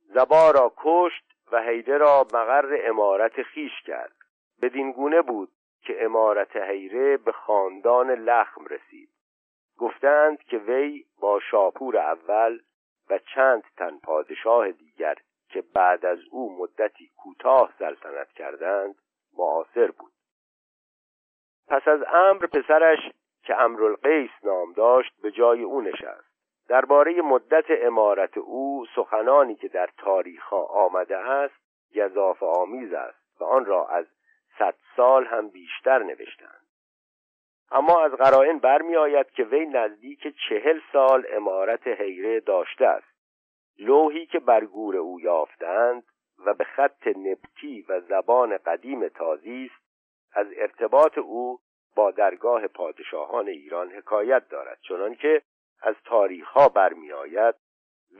[0.00, 4.16] زبا را کشت و حیده را مقر امارت خیش کرد.
[4.62, 9.10] بدین گونه بود که امارت حیره به خاندان لخم رسید.
[9.78, 12.60] گفتند که وی با شاپور اول
[13.10, 15.16] و چند تن پادشاه دیگر
[15.50, 18.94] که بعد از او مدتی کوتاه سلطنت کردند
[19.38, 20.12] معاصر بود.
[21.68, 22.98] پس از امر پسرش
[23.42, 26.30] که امرالقیس نام داشت به جای او نشست.
[26.68, 31.54] درباره مدت امارت او سخنانی که در تاریخها آمده است
[31.96, 34.06] گذاف آمیز است و آن را از
[34.58, 36.66] صد سال هم بیشتر نوشتند.
[37.70, 43.10] اما از قرائن برمی آید که وی نزدیک چهل سال امارت حیره داشته است.
[43.80, 46.04] لوحی که بر گور او یافتند
[46.46, 49.84] و به خط نبتی و زبان قدیم تازی است
[50.32, 51.60] از ارتباط او
[51.96, 55.42] با درگاه پادشاهان ایران حکایت دارد چنانکه
[55.82, 57.54] از تاریخها برمیآید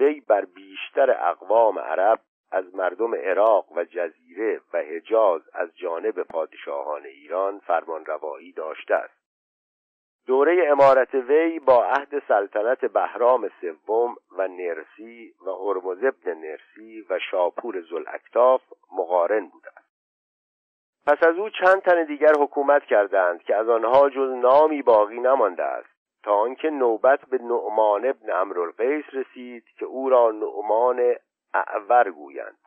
[0.01, 2.21] وی بر بیشتر اقوام عرب
[2.51, 9.20] از مردم عراق و جزیره و حجاز از جانب پادشاهان ایران فرمانروایی داشته است.
[10.27, 17.19] دوره امارت وی با عهد سلطنت بهرام سوم و نرسی و هرمز ابن نرسی و
[17.31, 19.91] شاپور زلاکتاف مقارن است
[21.07, 25.63] پس از او چند تن دیگر حکومت کردند که از آنها جز نامی باقی نمانده
[25.63, 31.15] است تا آنکه نوبت به نعمان ابن امرالقیس رسید که او را نعمان
[31.55, 32.59] اعور گویند.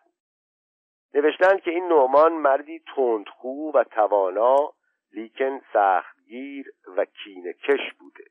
[1.13, 4.74] نوشتند که این نعمان مردی تندخو و توانا
[5.12, 5.62] لیکن
[6.24, 8.24] سختگیر و کین کش بوده.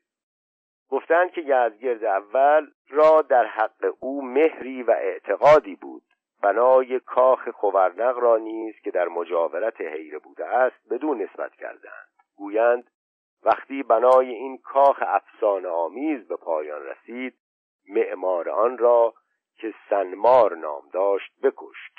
[0.89, 6.03] گفتند که یزگرد اول را در حق او مهری و اعتقادی بود.
[6.43, 12.07] بنای کاخ خورنق را نیز که در مجاورت حیره بوده است بدون نسبت کردند.
[12.35, 12.91] گویند
[13.43, 17.33] وقتی بنای این کاخ افسانه آمیز به پایان رسید
[17.89, 19.13] معمار آن را
[19.57, 21.93] که سنمار نام داشت بکشت.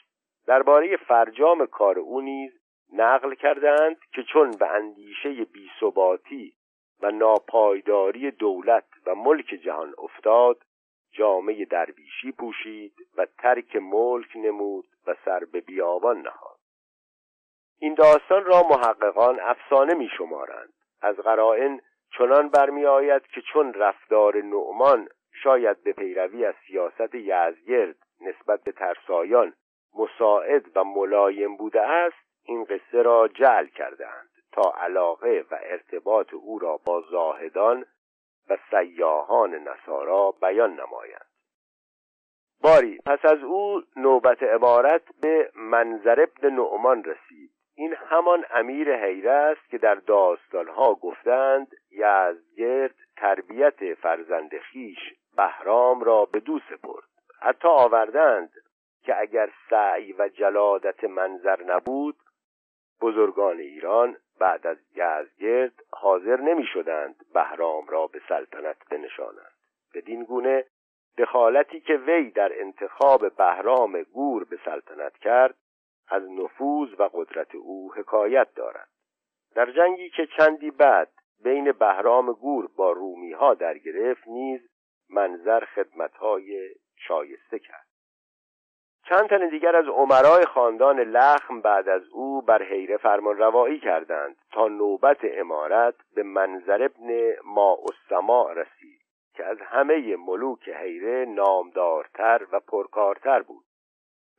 [0.47, 2.64] درباره فرجام کار او نیز
[2.95, 6.55] نقل کردند که چون به اندیشه بیثباتی
[7.03, 10.63] و ناپایداری دولت و ملک جهان افتاد
[11.13, 16.59] جامعه درویشی پوشید و ترک ملک نمود و سر به بیابان نهاد.
[17.79, 21.81] این داستان را محققان افسانه می شمارند از قرائن
[22.19, 25.09] چنان برمی آید که چون رفتار نعمان
[25.43, 29.55] شاید به پیروی از سیاست یزگرد نسبت به ترسایان
[29.95, 36.59] مساعد و ملایم بوده است این قصه را جعل کردند تا علاقه و ارتباط او
[36.59, 37.85] را با زاهدان
[38.51, 41.27] و سیاهان نصارا بیان نمایند.
[42.61, 47.51] باری پس از او نوبت عبارت به منظر ابن نعمان رسید.
[47.77, 54.99] این همان امیر حیره است که در داستانها گفتند یزگرد تربیت فرزند خیش
[55.37, 57.09] بهرام را به دو سپرد.
[57.41, 58.53] حتی آوردند
[59.03, 62.17] که اگر سعی و جلادت منظر نبود
[63.05, 69.53] بزرگان ایران بعد از یزگرد حاضر نمی شدند بهرام را به سلطنت بنشانند.
[69.95, 70.65] بدین گونه
[71.19, 75.55] دخالتی که وی در انتخاب بهرام گور به سلطنت کرد
[76.09, 78.89] از نفوذ و قدرت او حکایت دارد.
[79.55, 81.11] در جنگی که چندی بعد
[81.45, 84.61] بین بهرام گور با رومی ها در گرفت نیز
[85.11, 87.94] منظر خدمتهای شایسته کرد.
[89.09, 94.37] چند تن دیگر از عمرای خاندان لخم بعد از او بر حیره فرمان روایی کردند
[94.53, 97.35] تا نوبت امارت به منظر ابن
[98.23, 99.01] ما رسید
[99.35, 103.65] که از همه ملوک حیره نامدارتر و پرکارتر بود.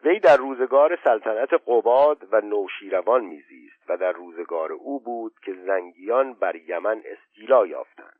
[0.03, 6.33] وی در روزگار سلطنت قباد و نوشیروان میزیست و در روزگار او بود که زنگیان
[6.33, 8.19] بر یمن استیلا یافتند.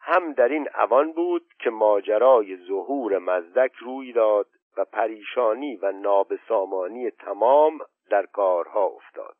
[0.00, 4.46] هم در این اوان بود که ماجرای ظهور مزدک روی داد
[4.76, 7.78] و پریشانی و نابسامانی تمام
[8.10, 9.36] در کارها افتاد.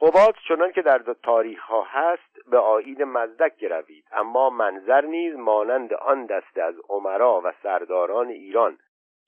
[0.00, 5.94] قباد چنان که در تاریخ ها هست به آین مزدک گروید اما منظر نیز مانند
[5.94, 8.78] آن دسته از عمرا و سرداران ایران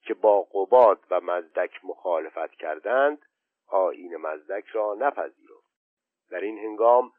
[0.01, 3.25] که با قباد و مزدک مخالفت کردند
[3.67, 5.73] آین مزدک را نپذیرفت.
[6.31, 7.11] در این هنگام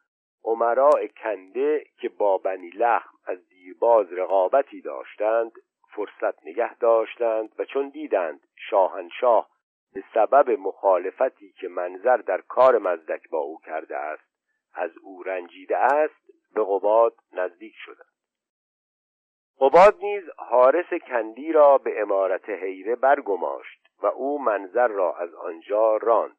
[0.44, 5.52] عمراء کنده که با بنی لخم از دیرباز رقابتی داشتند
[5.95, 9.51] فرصت نگه داشتند و چون دیدند شاهنشاه
[9.95, 14.34] به سبب مخالفتی که منظر در کار مزدک با او کرده است
[14.74, 18.14] از او رنجیده است به قباد نزدیک شدند.
[19.61, 25.97] قباد نیز حارس کندی را به امارت حیره برگماشت و او منظر را از آنجا
[25.97, 26.36] راند.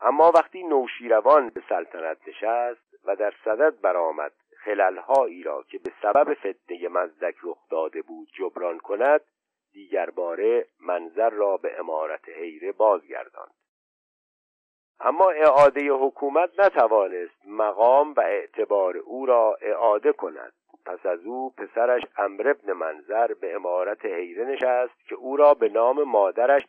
[0.00, 4.32] اما وقتی نوشیروان به سلطنت نشست و در صدد برآمد
[4.64, 9.20] خللهایی را که به سبب فتنه مزدک رخ داده بود جبران کند
[9.72, 13.54] دیگر باره منظر را به امارت حیره بازگرداند.
[15.00, 20.52] اما اعاده حکومت نتوانست مقام و اعتبار او را اعاده کند.
[20.86, 25.68] پس از او پسرش امر ابن منظر به امارت حیره نشست که او را به
[25.68, 26.62] نام مادرش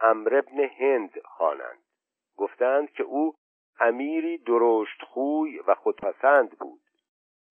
[0.00, 1.82] امر ابن هند خوانند.
[2.36, 3.34] گفتند که او
[3.80, 6.80] امیری درشت خوی و خودپسند بود.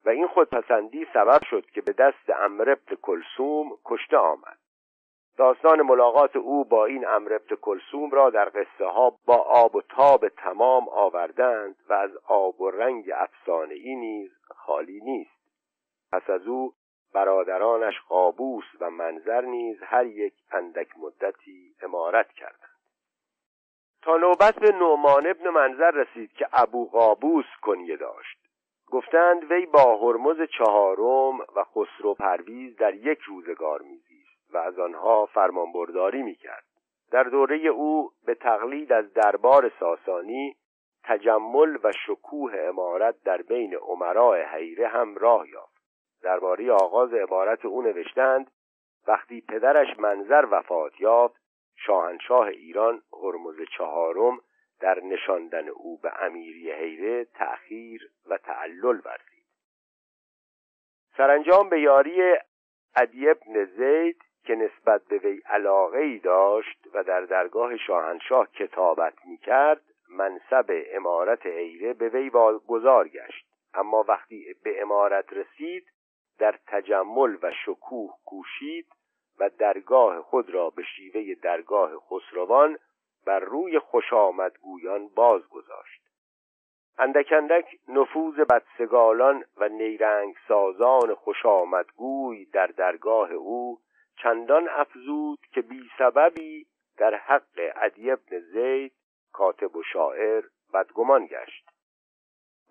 [0.05, 4.57] و این خودپسندی سبب شد که به دست امر ابن کلسوم کشته آمد.
[5.37, 9.81] داستان ملاقات او با این امر ابن کلسوم را در قصه ها با آب و
[9.81, 15.39] تاب تمام آوردند و از آب و رنگ افسانه ای نیز خالی نیست.
[16.11, 16.73] پس از او
[17.13, 22.79] برادرانش قابوس و منظر نیز هر یک اندک مدتی امارت کردند.
[24.01, 28.38] تا نوبت به نعمان ابن منظر رسید که ابو قابوس کنیه داشت.
[28.91, 35.25] گفتند وی با هرمز چهارم و خسرو پرویز در یک روزگار میزیست و از آنها
[35.25, 36.63] فرمانبرداری می‌کرد.
[37.11, 40.55] در دوره او به تقلید از دربار ساسانی
[41.03, 45.79] تجمل و شکوه امارت در بین عمراء حیره هم راه یافت.
[46.21, 48.51] درباره آغاز عبارت او نوشتند
[49.07, 51.41] وقتی پدرش منظر وفات یافت
[51.75, 54.39] شاهنشاه ایران هرمز چهارم
[54.79, 59.45] در نشاندن او به امیری حیره تأخیر و تعلل ورزید.
[61.17, 62.37] سرانجام به یاری
[62.95, 69.13] عدی ابن زید که نسبت به وی علاقه ای داشت و در درگاه شاهنشاه کتابت
[69.25, 72.29] می کرد منصب امارت حیره به وی
[72.67, 73.45] گذار گشت.
[73.73, 75.87] اما وقتی به امارت رسید
[76.39, 78.87] در تجمل و شکوه کوشید
[79.39, 82.77] و درگاه خود را به شیوه درگاه خسروان
[83.25, 84.13] بر روی خوش
[84.61, 86.01] گویان باز گذاشت.
[86.97, 93.79] اندک اندک نفوذ بدسگالان و نیرنگ سازان خوش آمدگوی در درگاه او
[94.23, 96.67] چندان افزود که بی سببی
[96.97, 98.93] در حق عدی ابن زید
[99.33, 100.43] کاتب و شاعر
[100.73, 101.69] بدگمان گشت.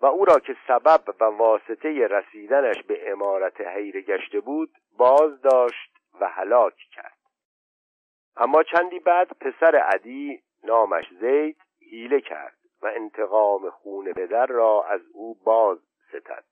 [0.01, 5.97] و او را که سبب و واسطه رسیدنش به امارت حیره گشته بود باز داشت
[6.19, 7.18] و هلاک کرد.
[8.37, 11.57] اما چندی بعد پسر عدی نامش زید
[11.91, 16.43] حیله کرد و انتقام خون پدر را از او باز ستد.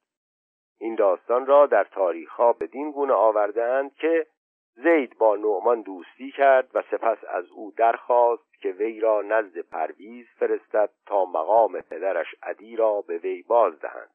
[0.79, 4.27] این داستان را در تاریخها بدین گونه آوردهاند که
[4.75, 10.27] زید با نعمان دوستی کرد و سپس از او درخواست که وی را نزد پرویز
[10.39, 14.09] فرستد تا مقام پدرش عدی را به وی باز دهند.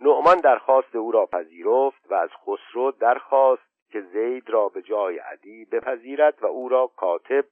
[0.00, 5.64] نعمان درخواست او را پذیرفت و از خسرو درخواست که زید را به جای عدی
[5.64, 7.44] بپذیرد و او را کاتب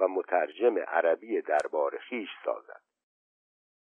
[0.00, 2.80] و مترجم عربی دربار خیش سازد.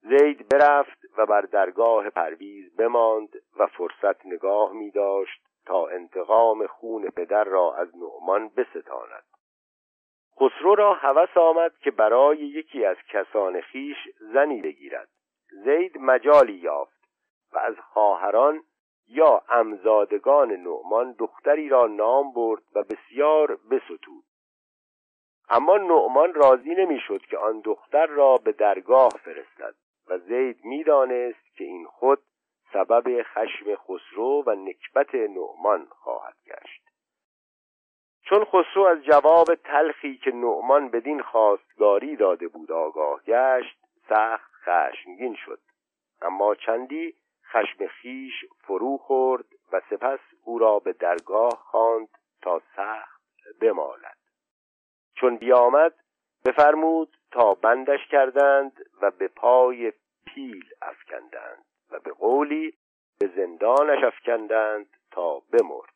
[0.00, 3.28] زید برفت و بر درگاه پرویز بماند
[3.58, 9.24] و فرصت نگاه می داشت تا انتقام خون پدر را از نعمان بستاند.
[10.40, 15.08] خسرو را هوس آمد که برای یکی از کسان خیش زنی بگیرد.
[15.64, 17.02] زید مجالی یافت
[17.52, 18.62] و از خواهران
[19.08, 24.24] یا امزادگان نعمان دختری را نام برد و بسیار بستود.
[25.48, 29.74] اما نعمان راضی نمی‌شد که آن دختر را به درگاه فرستد
[30.08, 32.18] و زید می‌دانست که این خود
[32.72, 36.82] سبب خشم خسرو و نکبت نعمان خواهد گشت.
[38.22, 43.78] چون خسرو از جواب تلخی که نعمان بدین خواستگاری داده بود آگاه گشت
[44.08, 45.60] سخت خشمگین شد.
[46.22, 47.14] اما چندی
[47.52, 52.08] خشم خیش فرو خورد و سپس او را به درگاه خواند
[52.42, 53.22] تا سخت
[53.60, 54.16] بمالد.
[55.14, 55.94] چون بیامد
[56.44, 58.72] بفرمود تا بندش کردند
[59.02, 59.92] و به پای
[60.26, 62.74] پیل افکندند و به قولی
[63.20, 65.92] به زندانش افکندند تا بمرد.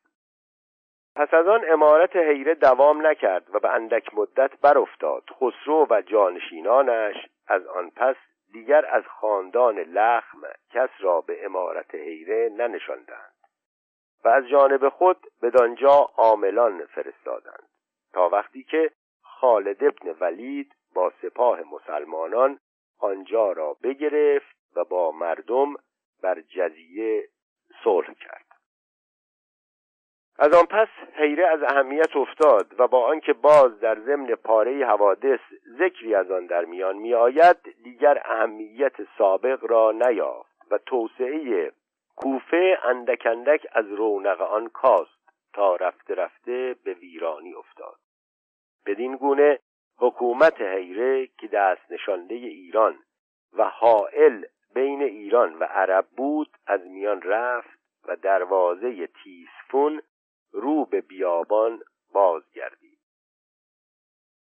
[1.17, 7.17] پس از آن امارت حیره دوام نکرد و به اندک مدت برافتاد خسرو و جانشینانش
[7.47, 8.17] از آن پس
[8.57, 10.41] دیگر از خاندان لخم
[10.71, 13.35] کس را به امارت حیره ننشاندند
[14.25, 17.69] و از جانب خود به دانجا عاملان فرستادند
[18.13, 18.91] تا وقتی که
[19.23, 22.59] خالد ابن ولید با سپاه مسلمانان
[22.99, 25.75] آنجا را بگرفت و با مردم
[26.23, 27.29] بر جزیه
[27.85, 28.46] صلح کرد.
[30.39, 35.41] از آن پس حیره از اهمیت افتاد و با آنکه باز در ضمن پاره حوادث
[35.79, 41.73] ذکری از آن در میان میآید دیگر اهمیت سابق را نیافت و توسعه
[42.17, 47.97] کوفه اندک اندک از رونق آن کاست تا رفته رفته به ویرانی افتاد.
[48.87, 49.59] بدین گونه
[49.99, 52.99] حکومت حیره که دست نشانده ایران
[53.53, 57.79] و حائل بین ایران و عرب بود از میان رفت
[58.09, 60.03] و دروازه تیسفون
[60.57, 61.83] رو به بیابان
[62.13, 62.99] بازگردید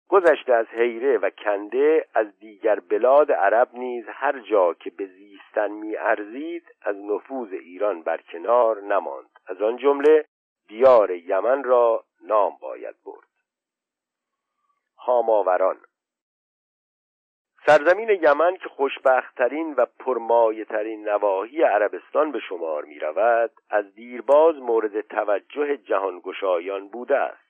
[0.10, 5.72] گذشته از حیره و کنده از دیگر بلاد عرب نیز هر جا که به زیستن
[5.72, 9.30] میارزید از نفوذ ایران برکنار نماند.
[9.47, 10.26] از آن جمله
[10.68, 13.28] دیار یمن را نام باید برد.
[14.97, 15.78] هاماوران
[17.66, 25.01] سرزمین یمن که خوشبختترین و پرمایهترین نواحی عربستان به شمار می رود از دیرباز مورد
[25.01, 27.43] توجه جهانگشایان بوده است.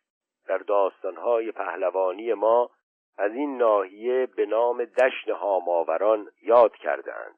[0.47, 2.69] در داستانهای پهلوانی ما
[3.17, 7.35] از این ناحیه به نام دشن هاماوران یاد کردند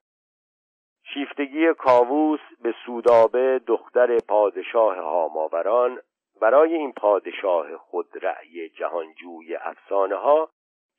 [1.14, 6.00] شیفتگی کاووس به سودابه دختر پادشاه هاماوران
[6.42, 10.50] برای این پادشاه خود رأی جهانجوی افسانه ها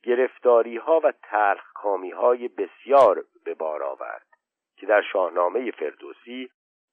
[0.07, 1.13] گرفتاری ها و
[1.73, 4.27] کامی های بسیار به بار آورد
[4.77, 6.49] که در شاهنامه فردوسی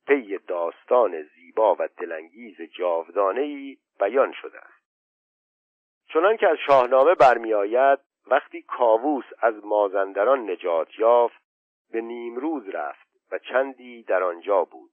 [0.06, 4.84] پی داستان زیبا و دلانگیز جاودانه بیان شده است.
[6.08, 11.42] چنان که از شاهنامه برمیآید وقتی کاووس از مازندران نجات یافت
[11.92, 14.92] به نیمروز رفت و چندی در آنجا بود.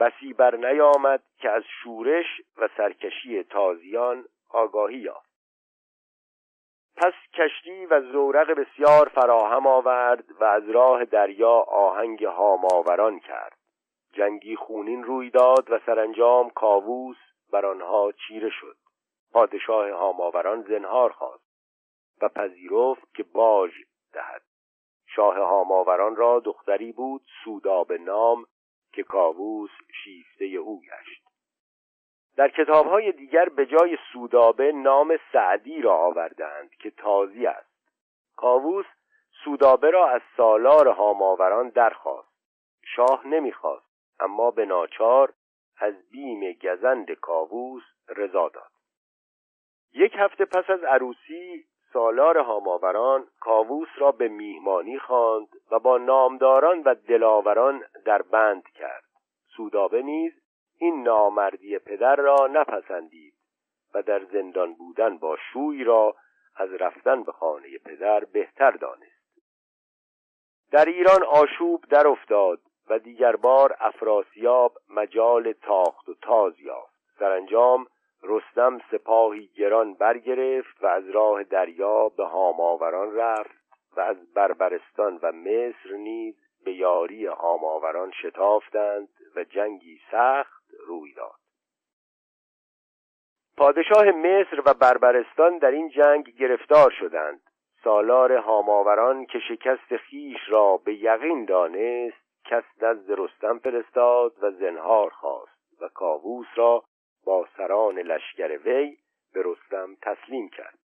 [0.00, 5.25] بسی بر نیامد که از شورش و سرکشی تازیان آگاهی یافت.
[6.96, 13.58] پس کشتی و زورق بسیار فراهم آورد و از راه دریا آهنگ هاماوران کرد.
[14.12, 17.16] جنگی خونین روی داد و سرانجام کاووس
[17.52, 18.76] بر آنها چیره شد.
[19.32, 21.46] پادشاه هاماوران زنهار خواست
[22.22, 23.70] و پذیرفت که باج
[24.12, 24.42] دهد.
[25.06, 28.44] شاه هاماوران را دختری بود سودا به نام
[28.92, 29.70] که کاووس
[30.04, 31.25] شیفته او گشت.
[32.36, 37.76] در کتابهای دیگر به جای سودابه نام سعدی را آوردند که تازی است.
[38.36, 38.86] کاووس
[39.44, 42.28] سودابه را از سالار هاماوران درخواست.
[42.84, 43.86] شاه نمی‌خواست
[44.20, 45.32] اما به ناچار
[45.78, 48.70] از بیم گزند کاووس رضا داد.
[49.92, 56.82] یک هفته پس از عروسی سالار هاماوران کاووس را به میهمانی خواند و با نامداران
[56.82, 59.04] و دلاوران در بند کرد.
[59.56, 60.32] سودابه نیز
[60.78, 63.34] این نامردی پدر را نپسندید
[63.94, 66.16] و در زندان بودن با شوی را
[66.56, 69.16] از رفتن به خانه پدر بهتر دانست.
[70.70, 72.60] در ایران آشوب در افتاد
[72.90, 76.96] و دیگر بار افراسیاب مجال تاخت و تاز یافت.
[77.18, 77.86] سرانجام
[78.22, 83.56] رستم سپاهی گران برگرفت و از راه دریا به هاماوران رفت
[83.96, 90.55] و از بربرستان و مصر نیز به یاری هاماوران شتافتند و جنگی سخت
[90.86, 91.40] روی داد.
[93.56, 97.40] پادشاه مصر و بربرستان در این جنگ گرفتار شدند.
[97.84, 105.10] سالار هاماوران که شکست خیش را به یقین دانست کس نزد رستم فرستاد و زنهار
[105.10, 106.84] خواست و کاووس را
[107.24, 108.96] با سران لشکر وی
[109.32, 110.78] به رستم تسلیم کرد.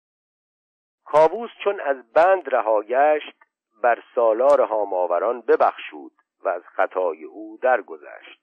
[1.05, 3.37] کاووس چون از بند رها گشت
[3.83, 6.13] بر سالار هاماوران ببخشود
[6.45, 8.41] و از خطای او درگذشت.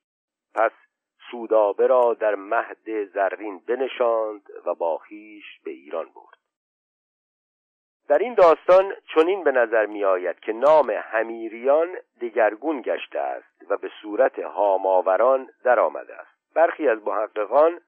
[0.55, 0.71] پس
[1.31, 6.39] سودابه را در مهد زرین بنشاند و با خیش به ایران برد.
[8.07, 13.77] در این داستان چنین به نظر می آید که نام همیریان دگرگون گشته است و
[13.77, 16.53] به صورت هاماوران درآمده است.
[16.55, 17.81] برخی از محققان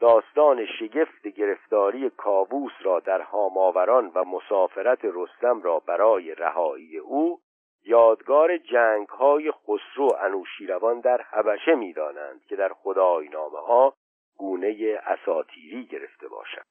[0.00, 7.40] داستان شگفت گرفتاری کاووس را در هاماوران و مسافرت رستم را برای رهایی او
[7.86, 13.94] یادگار جنگ های خسرو انوشیروان در حبشه می‌دانند که در خدای نامه ها
[14.38, 16.66] گونه اساتیری گرفته باشد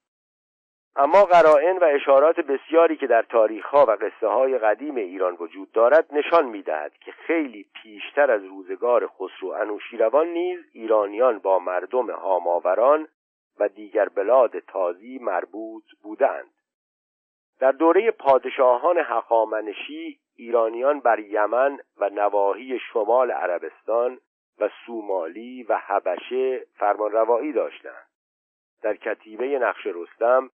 [0.97, 5.71] اما قرائن و اشارات بسیاری که در تاریخ ها و قصه های قدیم ایران وجود
[5.71, 13.07] دارد نشان می‌دهد که خیلی پیشتر از روزگار خسرو انوشیروان نیز ایرانیان با مردم هاماوران
[13.59, 16.53] و دیگر بلاد تازی مربوط بودند.
[17.59, 24.19] در دوره پادشاهان حقامنشی ایرانیان بر یمن و نواحی شمال عربستان
[24.59, 28.07] و سومالی و حبشه فرمانروایی داشتند
[28.81, 30.49] در کتیبه نقش رستم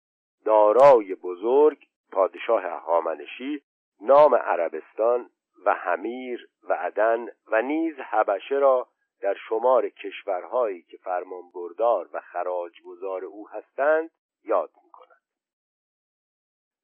[0.46, 3.62] دارای بزرگ پادشاه هامنشی
[4.02, 5.30] نام عربستان
[5.66, 8.88] و حمیر و عدن و نیز حبشه را
[9.22, 14.10] در شمار کشورهایی که فرمانبردار و خراجگزار او هستند
[14.44, 14.91] یاد می.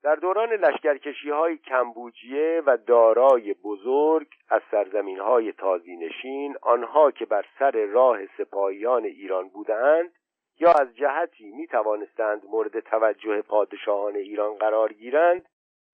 [0.08, 7.46] در دوران لشکرکشی های کمبوجیه و دارای بزرگ از سرزمین های تازینشین آنها که بر
[7.60, 10.12] سر راه سپاهیان ایران بودند
[10.60, 15.46] یا از جهتی می توانستند مورد توجه پادشاهان ایران قرار گیرند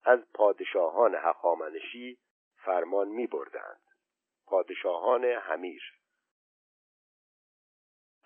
[0.04, 2.18] از پادشاهان هخامنشی
[2.64, 3.80] فرمان می بردند.
[4.46, 5.82] پادشاهان حمیر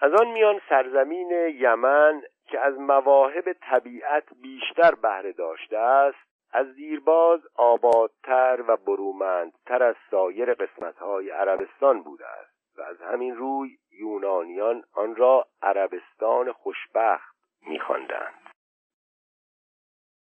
[0.00, 7.40] از آن میان سرزمین یمن که از مواهب طبیعت بیشتر بهره داشته است از دیرباز
[7.54, 15.16] آبادتر و برومندتر از سایر قسمتهای عربستان بوده است و از همین روی یونانیان آن
[15.16, 17.36] را عربستان خوشبخت
[17.66, 18.50] میخواندند.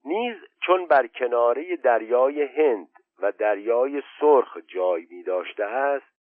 [0.05, 2.89] نیز چون بر کناره دریای هند
[3.19, 6.15] و دریای سرخ جای می داشته است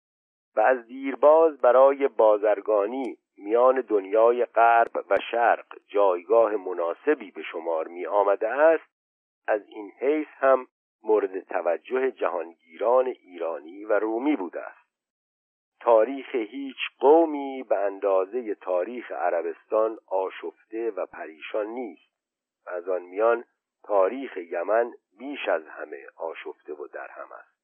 [0.57, 8.07] و از دیرباز برای بازرگانی میان دنیای غرب و شرق جایگاه مناسبی به شمار می
[8.07, 8.95] آمده است
[9.47, 10.67] از این حیث هم
[11.03, 14.85] مورد توجه جهانگیران ایرانی و رومی بوده است.
[15.81, 22.15] تاریخ هیچ قومی به اندازه تاریخ عربستان آشفته و پریشان نیست
[22.67, 23.45] از آن میان
[23.83, 27.55] تاریخ یمن بیش از همه آشفته و درهم است.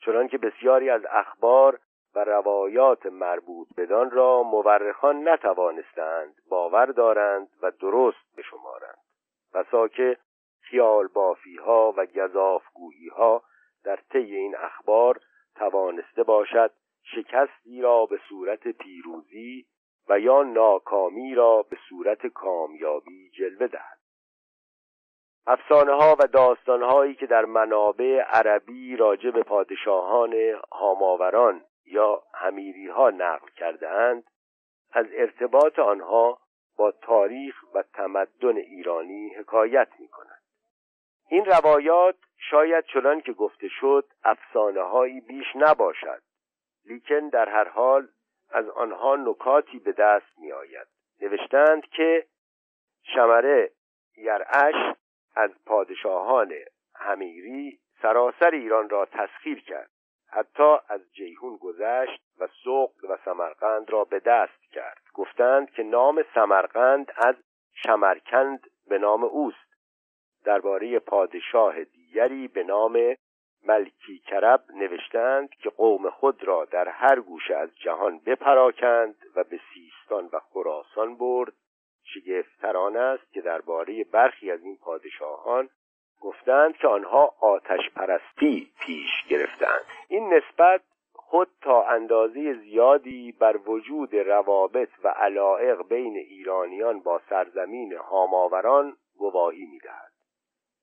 [0.00, 1.80] چنانکه بسیاری از اخبار
[2.18, 8.98] و روایات مربوط بدان را مورخان نتوانستند باور دارند و درست بشمارند
[9.54, 10.16] بسا که
[10.60, 13.42] خیال بافی ها و گذافگویی ها
[13.84, 15.20] در طی این اخبار
[15.54, 16.70] توانسته باشد
[17.02, 19.66] شکستی را به صورت پیروزی
[20.08, 23.98] و یا ناکامی را به صورت کامیابی جلوه دهد.
[25.46, 30.34] افسانه ها و داستان هایی که در منابع عربی راجع به پادشاهان
[30.72, 34.24] هاماوران یا همیری ها نقل کرده اند
[34.92, 36.38] از ارتباط آنها
[36.76, 40.42] با تاریخ و تمدن ایرانی حکایت می کنند.
[41.28, 42.16] این روایات
[42.50, 46.22] شاید چنان که گفته شد افسانه هایی بیش نباشد
[46.84, 48.08] لیکن در هر حال
[48.50, 50.86] از آنها نکاتی به دست می آید
[51.20, 52.26] نوشتند که
[53.02, 53.70] شمره
[54.16, 54.96] یرعش
[55.36, 56.54] از پادشاهان
[56.94, 59.90] همیری سراسر ایران را تسخیر کرد
[60.30, 65.02] حتی از جیهون گذشت و سوق و سمرقند را به دست کرد.
[65.14, 67.34] گفتند که نام سمرقند از
[67.74, 69.68] شمرکند به نام اوست.
[70.44, 73.16] درباره پادشاه دیگری به نام
[73.66, 79.60] ملکی کرب نوشتند که قوم خود را در هر گوشه از جهان بپراکند و به
[79.74, 81.52] سیستان و خراسان برد.
[82.04, 85.68] شگفتران است که درباره برخی از این پادشاهان
[86.20, 89.84] گفتند که آنها آتش پرستی پیش گرفتند.
[90.08, 90.80] این نسبت
[91.12, 99.66] خود تا اندازه زیادی بر وجود روابط و علائق بین ایرانیان با سرزمین هاماوران گواهی
[99.66, 100.12] می‌دهد.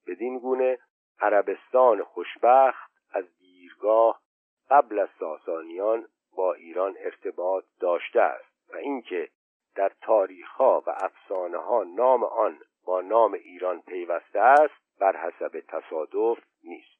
[0.07, 0.77] بدین گونه
[1.19, 4.21] عربستان خوشبخت از دیرگاه
[4.69, 6.07] قبل از ساسانیان
[6.37, 9.29] با ایران ارتباط داشته است و اینکه
[9.75, 16.43] در تاریخها و افسانه ها نام آن با نام ایران پیوسته است بر حسب تصادف
[16.63, 16.94] نیست.